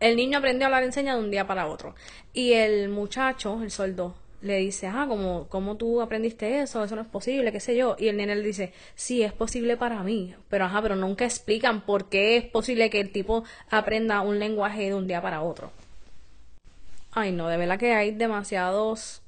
El 0.01 0.17
niño 0.17 0.39
aprendió 0.39 0.65
a 0.65 0.67
hablar 0.67 0.83
en 0.83 0.93
señas 0.93 1.17
de 1.17 1.23
un 1.23 1.31
día 1.31 1.47
para 1.47 1.69
otro. 1.69 1.95
Y 2.33 2.55
el 2.55 2.89
muchacho, 2.89 3.61
el 3.63 3.71
sordo, 3.71 4.17
le 4.43 4.59
dice, 4.59 4.89
ah, 4.89 5.07
¿cómo, 5.09 5.47
¿cómo 5.49 5.77
tú 5.77 6.01
aprendiste 6.03 6.61
eso? 6.61 6.83
Eso 6.85 6.97
no 6.97 7.03
es 7.03 7.09
posible, 7.09 7.53
qué 7.53 7.61
sé 7.61 7.77
yo. 7.77 7.97
Y 7.99 8.09
el 8.09 8.17
nene 8.17 8.35
le 8.37 8.43
dice, 8.43 8.73
sí, 8.95 9.23
es 9.23 9.33
posible 9.33 9.77
para 9.77 10.03
mí. 10.03 10.35
Pero 10.51 10.65
ajá, 10.65 10.83
pero 10.83 10.97
nunca 10.97 11.25
explican 11.25 11.83
por 11.83 12.09
qué 12.09 12.37
es 12.37 12.45
posible 12.45 12.91
que 12.91 13.01
el 13.01 13.13
tipo 13.13 13.45
aprenda 13.71 14.21
un 14.21 14.39
lenguaje 14.39 14.83
de 14.83 14.95
un 14.95 15.07
día 15.07 15.23
para 15.23 15.43
otro. 15.43 15.71
Ay, 17.13 17.33
no, 17.33 17.49
de 17.49 17.57
verdad 17.57 17.79
que 17.79 17.95
hay 17.95 18.11
demasiados, 18.11 19.23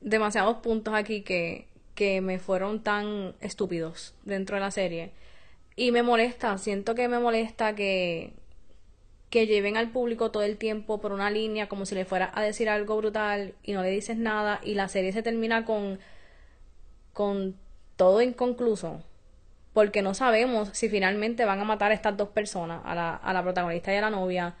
demasiados 0.00 0.58
puntos 0.58 0.94
aquí 0.94 1.22
que, 1.22 1.66
que 1.94 2.20
me 2.20 2.38
fueron 2.38 2.82
tan 2.82 3.34
estúpidos 3.40 4.14
dentro 4.24 4.56
de 4.56 4.60
la 4.60 4.70
serie. 4.70 5.12
Y 5.76 5.92
me 5.92 6.02
molesta, 6.02 6.58
siento 6.58 6.94
que 6.94 7.08
me 7.08 7.18
molesta 7.18 7.74
que, 7.74 8.34
que 9.32 9.46
lleven 9.46 9.78
al 9.78 9.88
público 9.90 10.30
todo 10.30 10.42
el 10.42 10.58
tiempo 10.58 11.00
por 11.00 11.10
una 11.10 11.30
línea 11.30 11.66
como 11.66 11.86
si 11.86 11.94
le 11.94 12.04
fuera 12.04 12.30
a 12.34 12.42
decir 12.42 12.68
algo 12.68 12.98
brutal 12.98 13.54
y 13.62 13.72
no 13.72 13.82
le 13.82 13.88
dices 13.88 14.18
nada 14.18 14.60
y 14.62 14.74
la 14.74 14.88
serie 14.88 15.10
se 15.10 15.22
termina 15.22 15.64
con 15.64 15.98
con 17.14 17.56
todo 17.96 18.20
inconcluso 18.20 19.02
porque 19.72 20.02
no 20.02 20.12
sabemos 20.12 20.68
si 20.74 20.90
finalmente 20.90 21.46
van 21.46 21.60
a 21.60 21.64
matar 21.64 21.92
a 21.92 21.94
estas 21.94 22.14
dos 22.14 22.28
personas, 22.28 22.82
a 22.84 22.94
la, 22.94 23.14
a 23.16 23.32
la 23.32 23.42
protagonista 23.42 23.90
y 23.90 23.96
a 23.96 24.02
la 24.02 24.10
novia, 24.10 24.54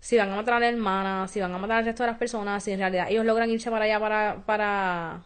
si 0.00 0.18
van 0.18 0.32
a 0.32 0.36
matar 0.36 0.54
a 0.54 0.60
la 0.60 0.68
hermana, 0.70 1.28
si 1.28 1.40
van 1.40 1.54
a 1.54 1.58
matar 1.58 1.78
al 1.78 1.84
resto 1.84 2.02
de 2.02 2.08
las 2.08 2.18
personas, 2.18 2.64
si 2.64 2.72
en 2.72 2.80
realidad 2.80 3.06
ellos 3.08 3.24
logran 3.24 3.48
irse 3.48 3.70
para 3.70 3.84
allá 3.84 4.00
para, 4.00 4.42
para, 4.44 5.22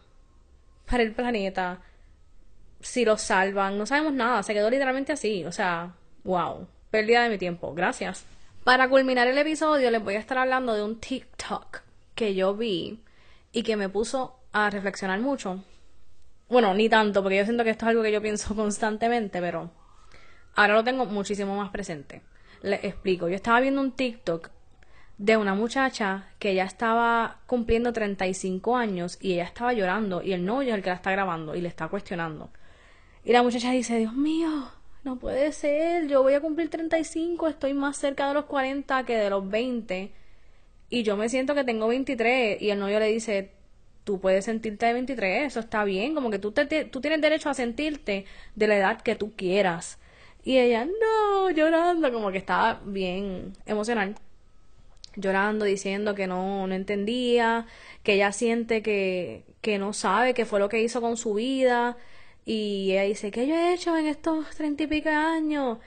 para 0.85 1.01
el 1.01 1.11
planeta, 1.13 1.79
si 2.81 3.03
los 3.03 3.19
salvan, 3.21 3.79
no 3.79 3.87
sabemos 3.87 4.13
nada, 4.13 4.43
se 4.43 4.53
quedó 4.53 4.69
literalmente 4.69 5.11
así, 5.11 5.43
o 5.43 5.51
sea, 5.51 5.95
wow, 6.23 6.67
pérdida 6.91 7.23
de 7.23 7.29
mi 7.29 7.39
tiempo, 7.39 7.73
gracias. 7.73 8.25
Para 8.69 8.87
culminar 8.87 9.27
el 9.27 9.35
episodio 9.39 9.89
les 9.89 10.03
voy 10.03 10.13
a 10.13 10.19
estar 10.19 10.37
hablando 10.37 10.75
de 10.75 10.83
un 10.83 10.99
TikTok 10.99 11.81
que 12.13 12.35
yo 12.35 12.55
vi 12.55 13.01
y 13.51 13.63
que 13.63 13.75
me 13.75 13.89
puso 13.89 14.41
a 14.51 14.69
reflexionar 14.69 15.19
mucho. 15.21 15.63
Bueno, 16.49 16.75
ni 16.75 16.87
tanto, 16.87 17.23
porque 17.23 17.37
yo 17.37 17.45
siento 17.45 17.63
que 17.63 17.71
esto 17.71 17.85
es 17.85 17.89
algo 17.89 18.03
que 18.03 18.11
yo 18.11 18.21
pienso 18.21 18.55
constantemente, 18.55 19.41
pero 19.41 19.71
ahora 20.53 20.75
lo 20.75 20.83
tengo 20.83 21.07
muchísimo 21.07 21.57
más 21.57 21.71
presente. 21.71 22.21
Les 22.61 22.83
explico. 22.83 23.27
Yo 23.27 23.33
estaba 23.33 23.59
viendo 23.59 23.81
un 23.81 23.91
TikTok 23.91 24.51
de 25.17 25.35
una 25.35 25.55
muchacha 25.55 26.27
que 26.37 26.53
ya 26.53 26.65
estaba 26.65 27.39
cumpliendo 27.47 27.91
35 27.91 28.77
años 28.77 29.17
y 29.19 29.33
ella 29.33 29.45
estaba 29.45 29.73
llorando 29.73 30.21
y 30.21 30.33
el 30.33 30.45
novio 30.45 30.69
es 30.69 30.75
el 30.75 30.83
que 30.83 30.91
la 30.91 30.97
está 30.97 31.09
grabando 31.09 31.55
y 31.55 31.61
le 31.61 31.69
está 31.69 31.87
cuestionando. 31.87 32.51
Y 33.25 33.33
la 33.33 33.41
muchacha 33.41 33.71
dice, 33.71 33.97
Dios 33.97 34.13
mío, 34.13 34.69
no 35.03 35.17
puede 35.17 35.51
ser, 35.51 36.07
yo 36.07 36.23
voy 36.23 36.33
a 36.33 36.41
cumplir 36.41 36.69
35, 36.69 37.47
estoy 37.47 37.73
más 37.73 37.97
cerca 37.97 38.27
de 38.27 38.33
los 38.33 38.45
40 38.45 39.05
que 39.05 39.15
de 39.17 39.29
los 39.29 39.49
20 39.49 40.11
y 40.89 41.03
yo 41.03 41.15
me 41.17 41.29
siento 41.29 41.55
que 41.55 41.63
tengo 41.63 41.87
23 41.87 42.61
y 42.61 42.69
el 42.71 42.79
novio 42.79 42.99
le 42.99 43.07
dice, 43.07 43.51
tú 44.03 44.19
puedes 44.19 44.45
sentirte 44.45 44.87
de 44.87 44.93
23, 44.93 45.47
eso 45.47 45.59
está 45.59 45.83
bien, 45.83 46.15
como 46.15 46.31
que 46.31 46.39
tú, 46.39 46.51
te, 46.51 46.85
tú 46.85 47.01
tienes 47.01 47.21
derecho 47.21 47.49
a 47.49 47.53
sentirte 47.53 48.25
de 48.55 48.67
la 48.67 48.77
edad 48.77 49.01
que 49.01 49.15
tú 49.15 49.33
quieras. 49.35 49.99
Y 50.43 50.57
ella, 50.57 50.85
no, 50.85 51.49
llorando, 51.51 52.11
como 52.11 52.31
que 52.31 52.39
estaba 52.39 52.81
bien 52.85 53.53
emocional, 53.65 54.15
llorando, 55.15 55.65
diciendo 55.65 56.15
que 56.15 56.27
no, 56.27 56.65
no 56.65 56.73
entendía, 56.73 57.67
que 58.03 58.13
ella 58.13 58.31
siente 58.31 58.81
que, 58.81 59.43
que 59.61 59.77
no 59.77 59.93
sabe 59.93 60.33
qué 60.33 60.45
fue 60.45 60.59
lo 60.59 60.69
que 60.69 60.81
hizo 60.81 61.01
con 61.01 61.17
su 61.17 61.35
vida 61.35 61.97
y 62.45 62.91
ella 62.91 63.03
dice, 63.03 63.31
¿qué 63.31 63.47
yo 63.47 63.55
he 63.55 63.73
hecho 63.73 63.95
en 63.97 64.07
estos 64.07 64.49
treinta 64.55 64.83
y 64.83 64.87
pico 64.87 65.09
años? 65.09 65.79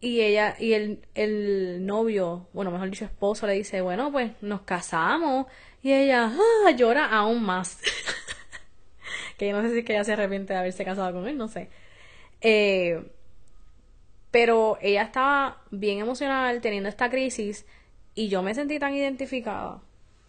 Y 0.00 0.20
ella, 0.20 0.56
y 0.58 0.72
el, 0.72 1.06
el 1.14 1.86
novio, 1.86 2.48
bueno, 2.52 2.70
mejor 2.70 2.90
dicho, 2.90 3.04
esposo, 3.04 3.46
le 3.46 3.54
dice, 3.54 3.80
bueno, 3.82 4.10
pues 4.10 4.32
nos 4.40 4.62
casamos. 4.62 5.46
Y 5.82 5.92
ella 5.92 6.32
ah, 6.66 6.70
llora 6.72 7.06
aún 7.06 7.42
más. 7.42 7.78
que 9.38 9.48
yo 9.48 9.56
no 9.56 9.62
sé 9.62 9.72
si 9.72 9.78
es 9.80 9.84
que 9.84 9.92
ella 9.92 10.04
se 10.04 10.14
arrepiente 10.14 10.52
de 10.52 10.58
haberse 10.58 10.84
casado 10.84 11.12
con 11.12 11.28
él, 11.28 11.36
no 11.36 11.48
sé. 11.48 11.68
Eh, 12.40 13.02
pero 14.30 14.78
ella 14.80 15.02
estaba 15.02 15.62
bien 15.70 15.98
emocional 15.98 16.60
teniendo 16.60 16.88
esta 16.88 17.10
crisis 17.10 17.66
y 18.14 18.28
yo 18.28 18.42
me 18.42 18.54
sentí 18.54 18.78
tan 18.78 18.94
identificada 18.94 19.82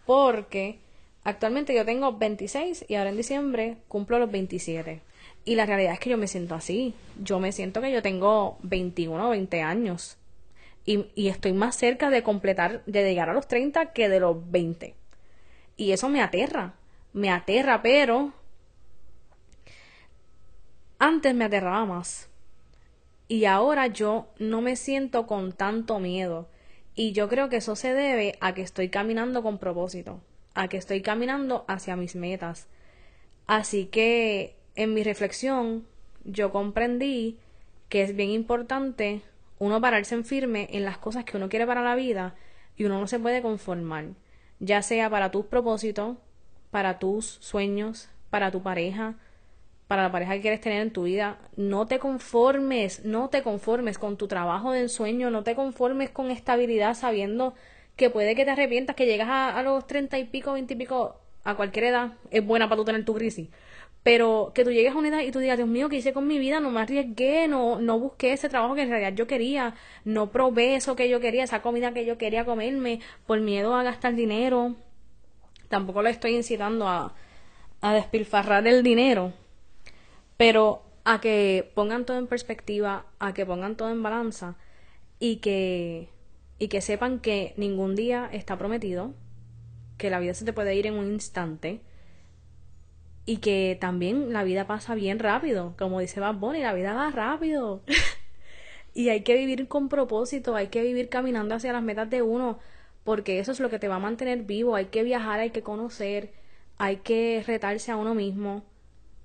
porque 0.06 0.80
actualmente 1.24 1.76
yo 1.76 1.86
tengo 1.86 2.18
26 2.18 2.86
y 2.88 2.96
ahora 2.96 3.12
en 3.12 3.18
diciembre 3.18 3.78
cumplo 3.88 4.20
los 4.20 4.32
27. 4.32 5.02
Y 5.44 5.56
la 5.56 5.66
realidad 5.66 5.94
es 5.94 6.00
que 6.00 6.10
yo 6.10 6.18
me 6.18 6.28
siento 6.28 6.56
así. 6.56 6.94
Yo 7.22 7.40
me 7.40 7.52
siento 7.52 7.82
que 7.82 7.92
yo 7.92 8.02
tengo 8.02 8.58
21 8.64 9.28
o 9.28 9.30
20 9.32 9.62
años. 9.62 10.18
Y, 10.86 11.08
y, 11.16 11.30
estoy 11.30 11.54
más 11.54 11.76
cerca 11.76 12.10
de 12.10 12.24
completar, 12.24 12.84
de 12.86 13.04
llegar 13.04 13.30
a 13.30 13.34
los 13.34 13.48
30 13.48 13.94
que 13.94 14.10
de 14.10 14.20
los 14.20 14.52
20. 14.52 14.96
Y 15.78 15.92
eso 15.92 16.10
me 16.10 16.22
aterra. 16.22 16.74
Me 17.14 17.30
aterra, 17.30 17.82
pero 17.82 18.34
antes 20.98 21.34
me 21.34 21.46
aterraba 21.46 21.86
más. 21.86 22.30
Y 23.28 23.46
ahora 23.46 23.88
yo 23.88 24.28
no 24.38 24.62
me 24.62 24.76
siento 24.76 25.26
con 25.26 25.52
tanto 25.52 26.00
miedo. 26.00 26.48
Y 26.94 27.14
yo 27.14 27.30
creo 27.30 27.50
que 27.50 27.58
eso 27.58 27.76
se 27.76 27.94
debe 27.94 28.38
a 28.40 28.54
que 28.54 28.62
estoy 28.62 28.90
caminando 28.90 29.42
con 29.42 29.58
propósito, 29.58 30.20
a 30.54 30.68
que 30.68 30.78
estoy 30.78 31.02
caminando 31.02 31.66
hacia 31.68 31.96
mis 31.96 32.16
metas. 32.16 32.68
Así 33.48 33.86
que 33.86 34.56
en 34.76 34.94
mi 34.94 35.04
reflexión 35.04 35.86
yo 36.24 36.52
comprendí 36.52 37.38
que 37.90 38.04
es 38.04 38.16
bien 38.16 38.30
importante 38.30 39.22
uno 39.60 39.80
pararse 39.80 40.16
en 40.16 40.26
firme 40.26 40.70
en 40.72 40.86
las 40.86 40.98
cosas 40.98 41.24
que 41.24 41.38
uno 41.38 41.50
quiere 41.50 41.68
para 41.68 41.84
la 41.84 41.96
vida 41.96 42.36
y 42.76 42.86
uno 42.86 43.00
no 43.00 43.08
se 43.08 43.20
puede 43.20 43.42
conformar, 43.42 44.06
ya 44.60 44.82
sea 44.82 45.10
para 45.10 45.30
tus 45.30 45.46
propósitos, 45.46 46.18
para 46.72 47.00
tus 47.00 47.26
sueños, 47.42 48.10
para 48.30 48.50
tu 48.50 48.64
pareja, 48.64 49.16
para 49.88 50.04
la 50.04 50.12
pareja 50.12 50.34
que 50.34 50.42
quieres 50.42 50.62
tener 50.62 50.82
en 50.82 50.92
tu 50.92 51.04
vida. 51.04 51.38
No 51.58 51.86
te 51.86 52.00
conformes, 52.00 53.04
no 53.04 53.30
te 53.30 53.44
conformes 53.44 54.00
con 54.00 54.18
tu 54.18 54.28
trabajo 54.28 54.72
de 54.72 54.80
ensueño, 54.80 55.30
no 55.30 55.44
te 55.44 55.54
conformes 55.54 56.10
con 56.10 56.32
estabilidad 56.32 56.94
sabiendo 56.96 57.54
que 57.98 58.10
puede 58.10 58.36
que 58.36 58.46
te 58.46 58.52
arrepientas, 58.52 58.96
que 58.96 59.06
llegas 59.06 59.28
a, 59.30 59.62
los 59.64 59.86
treinta 59.86 60.18
y 60.18 60.24
pico, 60.24 60.54
veinte 60.54 60.76
y 60.76 60.78
pico, 60.78 61.20
a 61.44 61.56
cualquier 61.56 61.86
edad, 61.86 62.14
es 62.32 62.46
buena 62.46 62.70
para 62.70 62.78
tú 62.78 62.86
tener 62.86 63.04
tu 63.04 63.14
crisis. 63.14 63.50
Pero 64.04 64.52
que 64.56 64.64
tú 64.64 64.72
llegues 64.72 64.94
a 64.94 64.98
una 64.98 65.10
edad 65.10 65.22
y 65.22 65.32
tú 65.32 65.40
digas, 65.40 65.58
Dios 65.58 65.70
mío, 65.70 65.88
¿qué 65.88 65.98
hice 65.98 66.14
con 66.14 66.28
mi 66.28 66.40
vida? 66.40 66.60
No 66.60 66.72
me 66.72 66.82
arriesgué, 66.82 67.48
no, 67.48 67.80
no 67.80 68.00
busqué 68.00 68.34
ese 68.34 68.50
trabajo 68.50 68.74
que 68.74 68.82
en 68.82 68.90
realidad 68.90 69.14
yo 69.14 69.28
quería, 69.28 69.76
no 70.06 70.32
probé 70.32 70.76
eso 70.76 70.96
que 70.96 71.08
yo 71.08 71.20
quería, 71.20 71.44
esa 71.44 71.62
comida 71.62 71.94
que 71.94 72.06
yo 72.06 72.18
quería 72.18 72.46
comerme, 72.46 73.00
por 73.28 73.40
miedo 73.42 73.76
a 73.76 73.84
gastar 73.84 74.16
dinero. 74.16 74.76
Tampoco 75.70 76.02
le 76.02 76.10
estoy 76.10 76.36
incitando 76.36 76.88
a, 76.88 77.14
a 77.82 77.94
despilfarrar 77.94 78.66
el 78.68 78.82
dinero, 78.82 79.34
pero 80.36 80.84
a 81.04 81.22
que 81.22 81.72
pongan 81.76 82.06
todo 82.06 82.18
en 82.18 82.28
perspectiva, 82.28 83.06
a 83.20 83.34
que 83.34 83.46
pongan 83.46 83.76
todo 83.76 83.92
en 83.92 84.02
balanza 84.02 84.56
y 85.20 85.38
que, 85.38 86.10
y 86.58 86.68
que 86.70 86.82
sepan 86.82 87.20
que 87.20 87.54
ningún 87.58 87.96
día 87.96 88.30
está 88.32 88.58
prometido, 88.58 89.14
que 89.98 90.10
la 90.10 90.20
vida 90.20 90.34
se 90.34 90.46
te 90.46 90.54
puede 90.54 90.76
ir 90.76 90.88
en 90.88 90.96
un 90.96 91.12
instante 91.12 91.82
y 93.32 93.38
que 93.38 93.78
también 93.80 94.34
la 94.34 94.44
vida 94.44 94.68
pasa 94.68 94.96
bien 94.96 95.20
rápido, 95.20 95.74
como 95.78 96.00
dice 96.00 96.20
Bad 96.20 96.36
Bunny, 96.36 96.60
la 96.60 96.74
vida 96.74 96.94
va 96.94 97.12
rápido. 97.12 97.82
y 98.94 99.10
hay 99.10 99.22
que 99.22 99.36
vivir 99.36 99.68
con 99.68 99.90
propósito, 99.90 100.56
hay 100.56 100.68
que 100.68 100.82
vivir 100.82 101.08
caminando 101.10 101.56
hacia 101.56 101.72
las 101.74 101.84
metas 101.84 102.10
de 102.10 102.22
uno, 102.22 102.60
porque 103.04 103.40
eso 103.40 103.52
es 103.52 103.60
lo 103.60 103.70
que 103.70 103.80
te 103.80 103.88
va 103.88 103.96
a 103.96 104.00
mantener 104.00 104.44
vivo, 104.44 104.76
hay 104.76 104.86
que 104.86 105.04
viajar, 105.04 105.40
hay 105.40 105.52
que 105.52 105.64
conocer, 105.64 106.34
hay 106.78 106.98
que 106.98 107.44
retarse 107.48 107.92
a 107.92 107.98
uno 107.98 108.16
mismo 108.16 108.64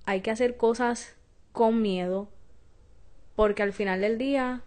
hay 0.07 0.21
que 0.21 0.31
hacer 0.31 0.55
cosas 0.55 1.15
con 1.51 1.81
miedo 1.81 2.29
porque 3.35 3.61
al 3.61 3.73
final 3.73 3.99
del 3.99 4.17
día 4.17 4.61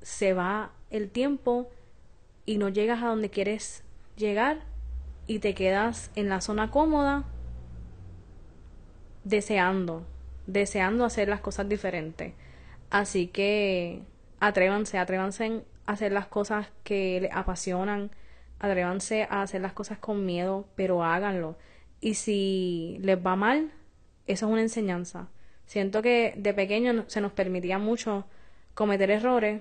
se 0.00 0.32
va 0.32 0.72
el 0.88 1.10
tiempo 1.10 1.68
y 2.46 2.56
no 2.56 2.70
llegas 2.70 3.02
a 3.02 3.08
donde 3.08 3.28
quieres 3.28 3.84
llegar 4.16 4.62
y 5.26 5.40
te 5.40 5.54
quedas 5.54 6.10
en 6.14 6.30
la 6.30 6.40
zona 6.40 6.70
cómoda 6.70 7.24
deseando, 9.26 10.06
deseando 10.46 11.04
hacer 11.04 11.28
las 11.28 11.40
cosas 11.40 11.68
diferentes. 11.68 12.32
Así 12.90 13.26
que 13.26 14.02
atrévanse, 14.38 14.98
atrévanse 14.98 15.64
a 15.84 15.92
hacer 15.92 16.12
las 16.12 16.28
cosas 16.28 16.68
que 16.84 17.20
les 17.20 17.32
apasionan, 17.32 18.12
atrévanse 18.60 19.26
a 19.28 19.42
hacer 19.42 19.60
las 19.60 19.72
cosas 19.72 19.98
con 19.98 20.24
miedo, 20.24 20.68
pero 20.76 21.02
háganlo. 21.02 21.58
Y 22.00 22.14
si 22.14 22.98
les 23.00 23.18
va 23.18 23.34
mal, 23.34 23.72
eso 24.28 24.46
es 24.46 24.52
una 24.52 24.62
enseñanza. 24.62 25.28
Siento 25.66 26.02
que 26.02 26.34
de 26.36 26.54
pequeño 26.54 27.04
se 27.08 27.20
nos 27.20 27.32
permitía 27.32 27.78
mucho 27.80 28.26
cometer 28.74 29.10
errores 29.10 29.60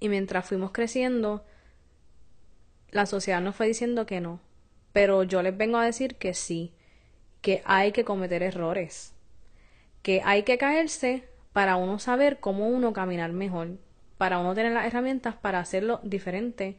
y 0.00 0.10
mientras 0.10 0.44
fuimos 0.44 0.70
creciendo, 0.72 1.46
la 2.90 3.06
sociedad 3.06 3.40
nos 3.40 3.56
fue 3.56 3.68
diciendo 3.68 4.04
que 4.04 4.20
no. 4.20 4.38
Pero 4.92 5.22
yo 5.22 5.40
les 5.42 5.56
vengo 5.56 5.78
a 5.78 5.84
decir 5.86 6.16
que 6.16 6.34
sí, 6.34 6.74
que 7.40 7.62
hay 7.64 7.92
que 7.92 8.04
cometer 8.04 8.42
errores, 8.42 9.14
que 10.02 10.22
hay 10.24 10.42
que 10.42 10.58
caerse 10.58 11.24
para 11.52 11.76
uno 11.76 11.98
saber 11.98 12.38
cómo 12.40 12.68
uno 12.68 12.92
caminar 12.92 13.32
mejor, 13.32 13.78
para 14.18 14.38
uno 14.38 14.54
tener 14.54 14.72
las 14.72 14.86
herramientas 14.86 15.34
para 15.34 15.58
hacerlo 15.58 16.00
diferente 16.02 16.76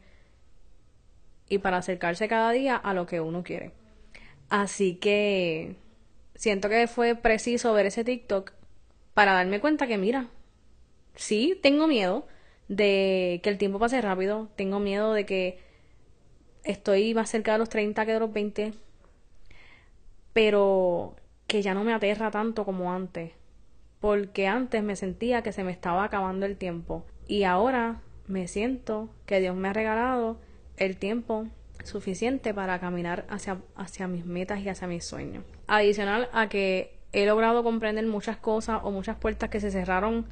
y 1.48 1.58
para 1.58 1.78
acercarse 1.78 2.28
cada 2.28 2.50
día 2.52 2.76
a 2.76 2.94
lo 2.94 3.06
que 3.06 3.20
uno 3.20 3.42
quiere. 3.42 3.72
Así 4.48 4.94
que 4.96 5.76
siento 6.34 6.68
que 6.68 6.86
fue 6.86 7.14
preciso 7.14 7.72
ver 7.72 7.86
ese 7.86 8.04
TikTok 8.04 8.52
para 9.14 9.32
darme 9.32 9.60
cuenta 9.60 9.86
que, 9.86 9.98
mira, 9.98 10.28
sí, 11.14 11.58
tengo 11.62 11.86
miedo 11.86 12.26
de 12.68 13.40
que 13.42 13.50
el 13.50 13.58
tiempo 13.58 13.78
pase 13.78 14.00
rápido, 14.00 14.48
tengo 14.56 14.78
miedo 14.78 15.12
de 15.12 15.26
que 15.26 15.58
estoy 16.64 17.12
más 17.14 17.30
cerca 17.30 17.52
de 17.52 17.58
los 17.58 17.68
30 17.68 18.06
que 18.06 18.12
de 18.12 18.20
los 18.20 18.32
20, 18.32 18.72
pero 20.32 21.16
que 21.46 21.62
ya 21.62 21.74
no 21.74 21.84
me 21.84 21.92
aterra 21.92 22.30
tanto 22.30 22.64
como 22.64 22.92
antes, 22.92 23.32
porque 24.00 24.46
antes 24.46 24.82
me 24.82 24.96
sentía 24.96 25.42
que 25.42 25.52
se 25.52 25.64
me 25.64 25.72
estaba 25.72 26.04
acabando 26.04 26.46
el 26.46 26.56
tiempo 26.56 27.04
y 27.26 27.44
ahora 27.44 28.00
me 28.26 28.48
siento 28.48 29.10
que 29.26 29.40
Dios 29.40 29.54
me 29.54 29.68
ha 29.68 29.72
regalado 29.72 30.38
el 30.76 30.96
tiempo 30.96 31.46
suficiente 31.84 32.54
para 32.54 32.78
caminar 32.78 33.26
hacia, 33.28 33.58
hacia 33.76 34.08
mis 34.08 34.24
metas 34.24 34.60
y 34.60 34.68
hacia 34.68 34.88
mis 34.88 35.04
sueños. 35.04 35.44
Adicional 35.66 36.28
a 36.32 36.48
que 36.48 36.98
he 37.12 37.26
logrado 37.26 37.62
comprender 37.62 38.06
muchas 38.06 38.36
cosas 38.36 38.80
o 38.82 38.90
muchas 38.90 39.16
puertas 39.16 39.50
que 39.50 39.60
se 39.60 39.70
cerraron 39.70 40.26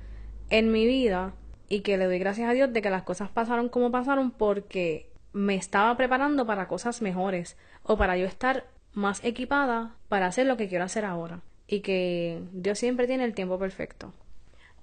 en 0.49 0.73
mi 0.73 0.87
vida 0.87 1.35
y 1.69 1.81
que 1.81 1.97
le 1.97 2.07
doy 2.07 2.19
gracias 2.19 2.49
a 2.49 2.53
Dios 2.53 2.73
de 2.73 2.83
que 2.83 2.91
las 2.91 3.03
cosas 3.03 3.29
pasaron 3.29 3.69
como 3.69 3.91
pasaron 3.91 4.31
porque 4.31 5.11
me 5.33 5.55
estaba 5.55 5.97
preparando 5.97 6.47
para 6.47 6.67
cosas 6.67 7.03
mejores 7.03 7.57
o 7.83 7.97
para 7.97 8.17
yo 8.17 8.27
estar 8.27 8.65
más 8.93 9.23
equipada 9.25 9.95
para 10.09 10.27
hacer 10.27 10.47
lo 10.47 10.57
que 10.57 10.69
quiero 10.69 10.85
hacer 10.85 11.05
ahora 11.05 11.41
y 11.67 11.81
que 11.81 12.43
Dios 12.53 12.79
siempre 12.79 13.07
tiene 13.07 13.25
el 13.25 13.35
tiempo 13.35 13.59
perfecto. 13.59 14.13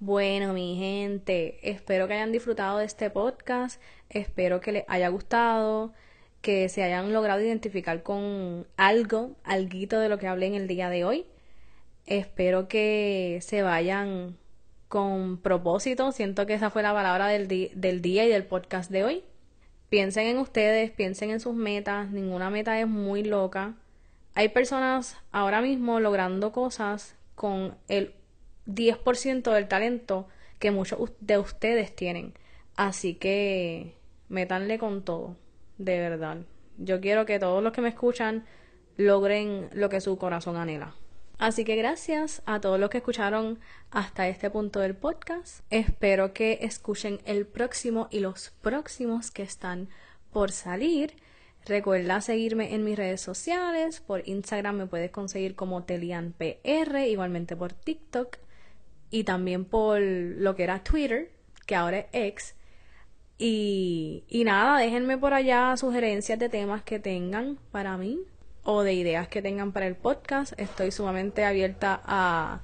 Bueno, 0.00 0.52
mi 0.52 0.76
gente, 0.76 1.58
espero 1.62 2.06
que 2.06 2.14
hayan 2.14 2.32
disfrutado 2.32 2.78
de 2.78 2.84
este 2.84 3.10
podcast, 3.10 3.80
espero 4.08 4.60
que 4.60 4.72
les 4.72 4.84
haya 4.88 5.08
gustado 5.08 5.92
que 6.40 6.68
se 6.68 6.82
hayan 6.82 7.12
logrado 7.12 7.40
identificar 7.40 8.02
con 8.02 8.66
algo, 8.76 9.32
alguito 9.44 9.98
de 10.00 10.08
lo 10.08 10.18
que 10.18 10.28
hablé 10.28 10.46
en 10.46 10.54
el 10.54 10.68
día 10.68 10.88
de 10.88 11.04
hoy. 11.04 11.26
Espero 12.06 12.68
que 12.68 13.38
se 13.42 13.62
vayan 13.62 14.36
con 14.88 15.38
propósito. 15.38 16.12
Siento 16.12 16.46
que 16.46 16.54
esa 16.54 16.70
fue 16.70 16.82
la 16.82 16.94
palabra 16.94 17.26
del, 17.26 17.48
del 17.48 18.02
día 18.02 18.24
y 18.24 18.28
del 18.28 18.44
podcast 18.44 18.90
de 18.90 19.04
hoy. 19.04 19.24
Piensen 19.90 20.26
en 20.26 20.38
ustedes, 20.38 20.90
piensen 20.90 21.30
en 21.30 21.40
sus 21.40 21.54
metas. 21.54 22.10
Ninguna 22.10 22.50
meta 22.50 22.80
es 22.80 22.86
muy 22.86 23.24
loca. 23.24 23.74
Hay 24.38 24.50
personas 24.50 25.16
ahora 25.32 25.60
mismo 25.60 25.98
logrando 25.98 26.52
cosas 26.52 27.16
con 27.34 27.76
el 27.88 28.14
10% 28.68 29.52
del 29.52 29.66
talento 29.66 30.28
que 30.60 30.70
muchos 30.70 31.10
de 31.18 31.38
ustedes 31.38 31.96
tienen. 31.96 32.34
Así 32.76 33.14
que 33.16 33.96
métanle 34.28 34.78
con 34.78 35.02
todo 35.02 35.34
de 35.78 35.98
verdad. 35.98 36.36
Yo 36.76 37.00
quiero 37.00 37.26
que 37.26 37.40
todos 37.40 37.64
los 37.64 37.72
que 37.72 37.80
me 37.80 37.88
escuchan 37.88 38.44
logren 38.96 39.70
lo 39.72 39.88
que 39.88 40.00
su 40.00 40.16
corazón 40.18 40.56
anhela. 40.56 40.94
Así 41.38 41.64
que 41.64 41.74
gracias 41.74 42.40
a 42.46 42.60
todos 42.60 42.78
los 42.78 42.90
que 42.90 42.98
escucharon 42.98 43.58
hasta 43.90 44.28
este 44.28 44.50
punto 44.50 44.78
del 44.78 44.94
podcast. 44.94 45.64
Espero 45.70 46.32
que 46.32 46.60
escuchen 46.62 47.18
el 47.24 47.44
próximo 47.44 48.06
y 48.12 48.20
los 48.20 48.50
próximos 48.62 49.32
que 49.32 49.42
están 49.42 49.88
por 50.30 50.52
salir. 50.52 51.16
Recuerda 51.68 52.22
seguirme 52.22 52.74
en 52.74 52.82
mis 52.82 52.96
redes 52.96 53.20
sociales. 53.20 54.00
Por 54.00 54.26
Instagram 54.26 54.76
me 54.76 54.86
puedes 54.86 55.10
conseguir 55.10 55.54
como 55.54 55.84
TelianPR, 55.84 56.96
igualmente 57.06 57.56
por 57.56 57.74
TikTok 57.74 58.38
y 59.10 59.24
también 59.24 59.66
por 59.66 60.00
lo 60.00 60.56
que 60.56 60.64
era 60.64 60.82
Twitter, 60.82 61.30
que 61.66 61.74
ahora 61.74 61.98
es 61.98 62.06
X. 62.12 62.54
Y, 63.36 64.24
nada, 64.46 64.78
déjenme 64.78 65.18
por 65.18 65.34
allá 65.34 65.76
sugerencias 65.76 66.38
de 66.38 66.48
temas 66.48 66.82
que 66.84 66.98
tengan 66.98 67.58
para 67.70 67.98
mí 67.98 68.18
o 68.64 68.82
de 68.82 68.94
ideas 68.94 69.28
que 69.28 69.42
tengan 69.42 69.72
para 69.72 69.86
el 69.86 69.94
podcast. 69.94 70.58
Estoy 70.58 70.90
sumamente 70.90 71.44
abierta 71.44 72.00
a, 72.02 72.62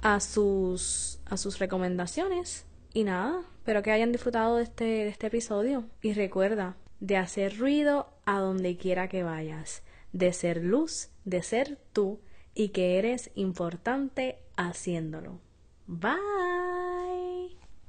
a, 0.00 0.20
sus, 0.20 1.20
a 1.26 1.36
sus 1.36 1.58
recomendaciones. 1.58 2.64
Y 2.94 3.04
nada, 3.04 3.42
espero 3.58 3.82
que 3.82 3.92
hayan 3.92 4.12
disfrutado 4.12 4.56
de 4.56 4.62
este, 4.62 4.84
de 4.84 5.08
este 5.08 5.26
episodio. 5.26 5.84
Y 6.00 6.14
recuerda 6.14 6.76
de 7.00 7.16
hacer 7.16 7.58
ruido 7.58 8.08
a 8.24 8.40
donde 8.40 8.76
quiera 8.76 9.08
que 9.08 9.22
vayas, 9.22 9.82
de 10.12 10.32
ser 10.32 10.64
luz, 10.64 11.10
de 11.24 11.42
ser 11.42 11.78
tú 11.92 12.20
y 12.54 12.70
que 12.70 12.98
eres 12.98 13.30
importante 13.34 14.38
haciéndolo. 14.56 15.40
Bye. 15.86 17.25